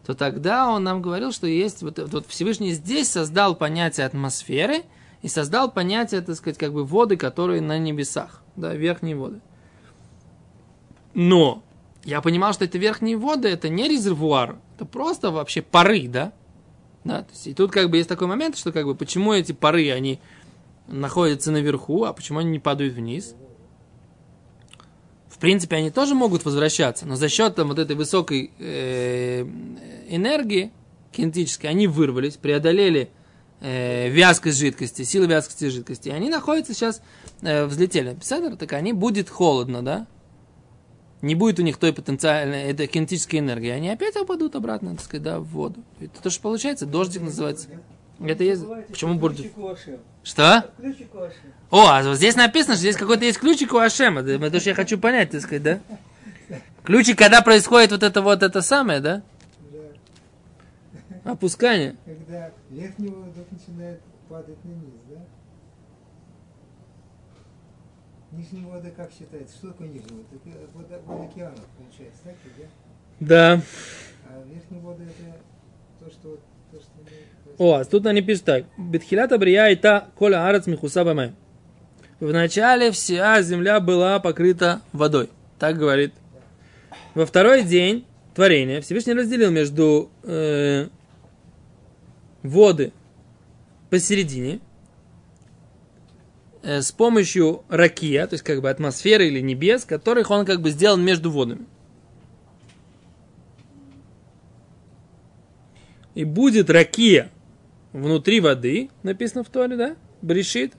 то 0.06 0.13
тогда 0.13 0.69
он 0.69 0.84
нам 0.84 1.02
говорил, 1.02 1.32
что 1.32 1.47
есть, 1.47 1.82
вот, 1.82 1.97
вот 1.97 2.28
Всевышний 2.28 2.73
здесь 2.73 3.10
создал 3.10 3.56
понятие 3.56 4.06
атмосферы, 4.06 4.84
и 5.23 5.30
создал 5.30 5.71
понятие, 5.71 6.21
так 6.21 6.36
сказать, 6.36 6.58
как 6.58 6.73
бы 6.73 6.84
воды, 6.84 7.15
которые 7.15 7.62
на 7.62 7.80
небесах, 7.80 8.43
да, 8.58 8.76
верхние 8.76 9.15
воды. 9.15 9.39
Но 11.13 11.63
я 12.03 12.21
понимал, 12.21 12.53
что 12.53 12.65
это 12.65 12.77
верхние 12.77 13.17
воды, 13.17 13.47
это 13.47 13.69
не 13.69 13.87
резервуар, 13.87 14.57
это 14.75 14.85
просто 14.85 15.31
вообще 15.31 15.61
пары, 15.61 16.07
да? 16.07 16.33
да 17.03 17.23
то 17.23 17.31
есть, 17.31 17.47
и 17.47 17.53
тут 17.53 17.71
как 17.71 17.89
бы 17.89 17.97
есть 17.97 18.09
такой 18.09 18.27
момент, 18.27 18.57
что 18.57 18.71
как 18.71 18.85
бы 18.85 18.95
почему 18.95 19.33
эти 19.33 19.51
пары, 19.51 19.91
они 19.91 20.19
находятся 20.87 21.51
наверху, 21.51 22.03
а 22.03 22.13
почему 22.13 22.39
они 22.39 22.49
не 22.51 22.59
падают 22.59 22.93
вниз? 22.93 23.35
В 25.29 25.37
принципе, 25.39 25.77
они 25.77 25.91
тоже 25.91 26.15
могут 26.15 26.45
возвращаться, 26.45 27.05
но 27.05 27.15
за 27.15 27.29
счет 27.29 27.55
там, 27.55 27.69
вот 27.69 27.79
этой 27.79 27.95
высокой 27.95 28.51
э, 28.59 29.41
энергии 30.09 30.71
кинетической 31.13 31.69
они 31.69 31.87
вырвались, 31.87 32.35
преодолели 32.35 33.09
э, 33.61 34.09
вязкость 34.09 34.57
жидкости, 34.57 35.03
силы 35.03 35.27
вязкости 35.27 35.69
жидкости. 35.69 36.09
И 36.09 36.11
они 36.11 36.29
находятся 36.29 36.73
сейчас, 36.73 37.01
э, 37.41 37.65
взлетели. 37.65 38.13
Писатель, 38.15 38.55
так 38.57 38.73
они 38.73 38.93
будет 38.93 39.29
холодно, 39.29 39.81
да? 39.81 40.07
Не 41.23 41.36
будет 41.36 41.57
у 41.57 41.62
них 41.62 41.77
той 41.77 41.93
потенциальной, 41.93 42.63
этой 42.63 42.86
кинетической 42.86 43.39
энергии. 43.39 43.69
Они 43.69 43.89
опять 43.89 44.13
упадут 44.17 44.57
обратно, 44.57 44.91
так 44.91 44.99
сказать, 44.99 45.23
да, 45.23 45.39
в 45.39 45.45
воду. 45.45 45.81
Это 46.01 46.21
то, 46.21 46.29
что 46.29 46.41
получается, 46.41 46.86
дождик 46.86 47.21
называется. 47.21 47.69
Это 48.19 48.43
есть... 48.43 48.62
Почему 48.89 49.13
что 49.13 49.19
будет... 49.21 49.38
ключик 49.38 49.57
у 49.57 49.67
Ашем. 49.69 49.99
Что? 50.21 50.69
О, 51.71 51.88
а 51.88 52.03
вот 52.03 52.17
здесь 52.17 52.36
написано, 52.36 52.73
что 52.73 52.81
здесь 52.81 52.97
какой-то 52.97 53.23
есть 53.23 53.39
ключик 53.39 53.73
у 53.73 53.77
Ашема. 53.77 54.19
Это 54.19 54.59
что 54.59 54.71
я 54.71 54.75
хочу 54.75 54.97
понять, 54.99 55.31
так 55.31 55.39
сказать, 55.39 55.63
да? 55.63 55.79
Ключик, 56.83 57.17
когда 57.17 57.41
происходит 57.41 57.91
вот 57.91 58.03
это 58.03 58.21
вот 58.21 58.43
это 58.43 58.62
самое, 58.62 58.99
да? 58.99 59.21
Да. 59.71 61.31
Опускание. 61.31 61.95
Когда 62.03 62.51
верхний 62.69 63.07
воздух 63.07 63.45
начинает 63.49 64.01
падать 64.27 64.57
на 64.65 64.71
низ, 64.71 64.93
да? 68.34 68.38
Нижние 68.38 68.65
воды 68.65 68.91
как 68.96 69.12
считается? 69.12 69.56
Что 69.58 69.67
такое 69.67 69.88
нижние 69.88 70.24
воды? 70.24 70.39
Это 70.46 70.78
вода, 70.78 71.00
вода 71.06 71.24
океанов, 71.26 71.60
получается, 71.78 72.22
так 72.24 72.34
ли, 72.34 72.52
да? 72.58 72.65
Да. 73.19 73.62
А 74.28 74.43
верхние 74.54 74.82
воды 74.82 75.04
это 75.04 75.38
то, 76.00 76.12
что... 76.12 76.39
То, 76.72 76.80
что 76.80 76.89
мы- 76.98 77.56
О, 77.58 77.74
а 77.76 77.86
тут 77.86 78.06
они 78.08 78.22
пишут 78.22 78.46
так. 78.46 78.65
Бетхилата 78.78 79.38
брия 79.38 79.67
и 79.69 79.76
та 79.76 80.08
коля 80.17 80.48
арец 80.48 80.65
михуса 80.65 81.04
бамай. 81.06 81.34
Вначале 82.19 82.91
вся 82.91 83.41
земля 83.43 83.80
была 83.80 84.19
покрыта 84.19 84.82
водой. 84.91 85.30
Так 85.60 85.78
говорит. 85.78 86.13
Во 87.13 87.26
второй 87.28 87.62
день 87.63 88.06
творения 88.34 88.82
Всевышний 88.82 89.13
разделил 89.13 89.52
между 89.52 90.10
э, 90.24 90.88
воды 92.41 92.91
посередине 93.91 94.60
с 96.63 96.91
помощью 96.91 97.63
ракия, 97.67 98.26
то 98.26 98.36
есть 98.36 98.43
как 98.43 98.62
бы 98.62 98.69
атмосферы 98.69 99.28
или 99.28 99.41
небес, 99.41 99.84
которых 99.84 100.32
он 100.32 100.45
как 100.45 100.62
бы 100.62 100.69
сделан 100.69 101.04
между 101.04 101.30
водами. 101.30 101.65
И 106.15 106.23
будет 106.23 106.69
ракия 106.69 107.32
внутри 107.91 108.39
воды, 108.39 108.89
написано 109.04 109.43
в 109.43 109.49
Торе, 109.49 109.76
да? 109.76 109.95
Брешит. 110.21 110.73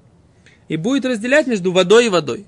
И 0.69 0.77
будет 0.77 1.05
разделять 1.05 1.47
между 1.47 1.73
водой 1.73 2.07
и 2.07 2.09
водой. 2.09 2.47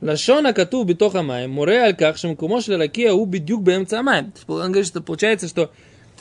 Лашона 0.00 0.52
кату 0.52 0.82
битоха 0.82 1.22
маем, 1.22 1.52
муре 1.52 1.78
аль 1.80 2.16
шемкумош 2.16 2.68
ракия 2.68 3.12
у 3.12 3.24
бедюк 3.24 3.64
маем. 3.66 4.32
Он 4.48 4.72
говорит, 4.72 4.86
что 4.86 5.00
получается, 5.00 5.46
что 5.46 5.70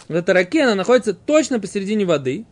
эта 0.08 0.34
ракия, 0.34 0.66
она 0.66 0.76
находится 0.76 1.14
точно 1.14 1.60
посередине 1.60 2.06
воды. 2.06 2.46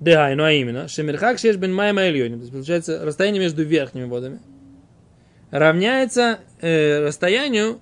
Дехай, 0.00 0.36
ну 0.36 0.44
а 0.44 0.52
именно, 0.52 0.86
шемирхак 0.86 1.38
шеш 1.38 1.56
бен 1.56 1.78
айльони. 1.78 2.34
То 2.34 2.40
есть, 2.40 2.52
получается, 2.52 3.04
расстояние 3.04 3.42
между 3.42 3.64
верхними 3.64 4.04
водами 4.04 4.40
равняется 5.50 6.40
э, 6.60 7.06
расстоянию 7.06 7.80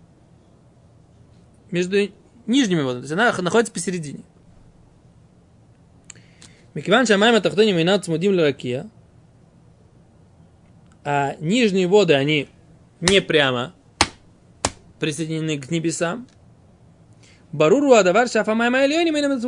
между 1.70 2.09
нижними 2.46 2.83
водами. 2.83 3.02
То 3.02 3.05
есть 3.05 3.12
она 3.12 3.42
находится 3.42 3.72
посередине. 3.72 4.22
Микиван 6.74 7.07
шамаем 7.07 7.35
атахтоним 7.35 7.81
инат 7.81 8.05
смудим 8.05 8.35
ларакия. 8.35 8.88
А 11.05 11.37
нижние 11.38 11.87
воды, 11.87 12.14
они 12.14 12.48
не 13.00 13.20
прямо 13.20 13.74
присоединены 14.98 15.59
к 15.59 15.70
небесам. 15.70 16.26
Баруру 17.52 17.92
адавар 17.92 18.29
шафамай 18.29 18.70
майлиони 18.70 19.11
мы 19.11 19.38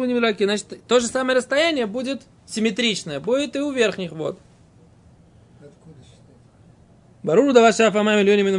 Значит, 0.47 0.87
то 0.87 1.01
же 1.01 1.07
самое 1.07 1.39
расстояние 1.39 1.87
будет 1.87 2.23
симметричное, 2.49 3.21
будет 3.21 3.57
и 3.57 3.61
у 3.61 3.71
верхних 3.73 4.13
вод. 4.13 4.39
Баруру 7.23 7.53
давар 7.53 7.75
шафамай 7.75 8.15
майлиони 8.17 8.43
мы 8.43 8.51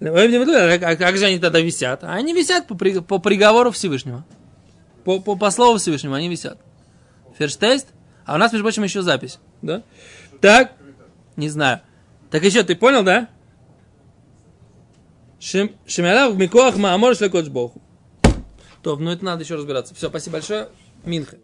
а 0.00 0.96
как 0.96 1.16
же 1.16 1.24
они 1.26 1.38
тогда 1.38 1.60
висят? 1.60 2.04
А 2.04 2.14
Они 2.14 2.32
висят 2.32 2.68
по, 2.68 2.76
при- 2.76 3.00
по 3.00 3.18
приговору 3.18 3.72
Всевышнего. 3.72 4.24
По, 5.04 5.20
по, 5.20 5.36
по 5.36 5.50
слову 5.50 5.78
Всевышнего 5.78 6.16
они 6.16 6.28
висят. 6.28 6.58
Ферштест? 7.36 7.88
А 8.24 8.34
у 8.34 8.38
нас, 8.38 8.52
между 8.52 8.64
прочим, 8.64 8.84
еще 8.84 9.02
запись. 9.02 9.38
Да? 9.60 9.82
Так? 10.40 10.72
Не 11.36 11.48
знаю. 11.48 11.80
Так 12.30 12.44
еще, 12.44 12.62
ты 12.62 12.76
понял, 12.76 13.02
да? 13.02 13.28
Шем- 15.40 15.74
Шемялав 15.86 16.36
микоах 16.36 16.76
маамор 16.76 17.16
шлякоч 17.16 17.46
боху. 17.48 17.82
То, 18.82 18.96
ну 18.96 19.10
это 19.10 19.24
надо 19.24 19.42
еще 19.42 19.56
разбираться. 19.56 19.94
Все, 19.94 20.08
спасибо 20.08 20.34
большое. 20.34 20.68
Минха. 21.04 21.38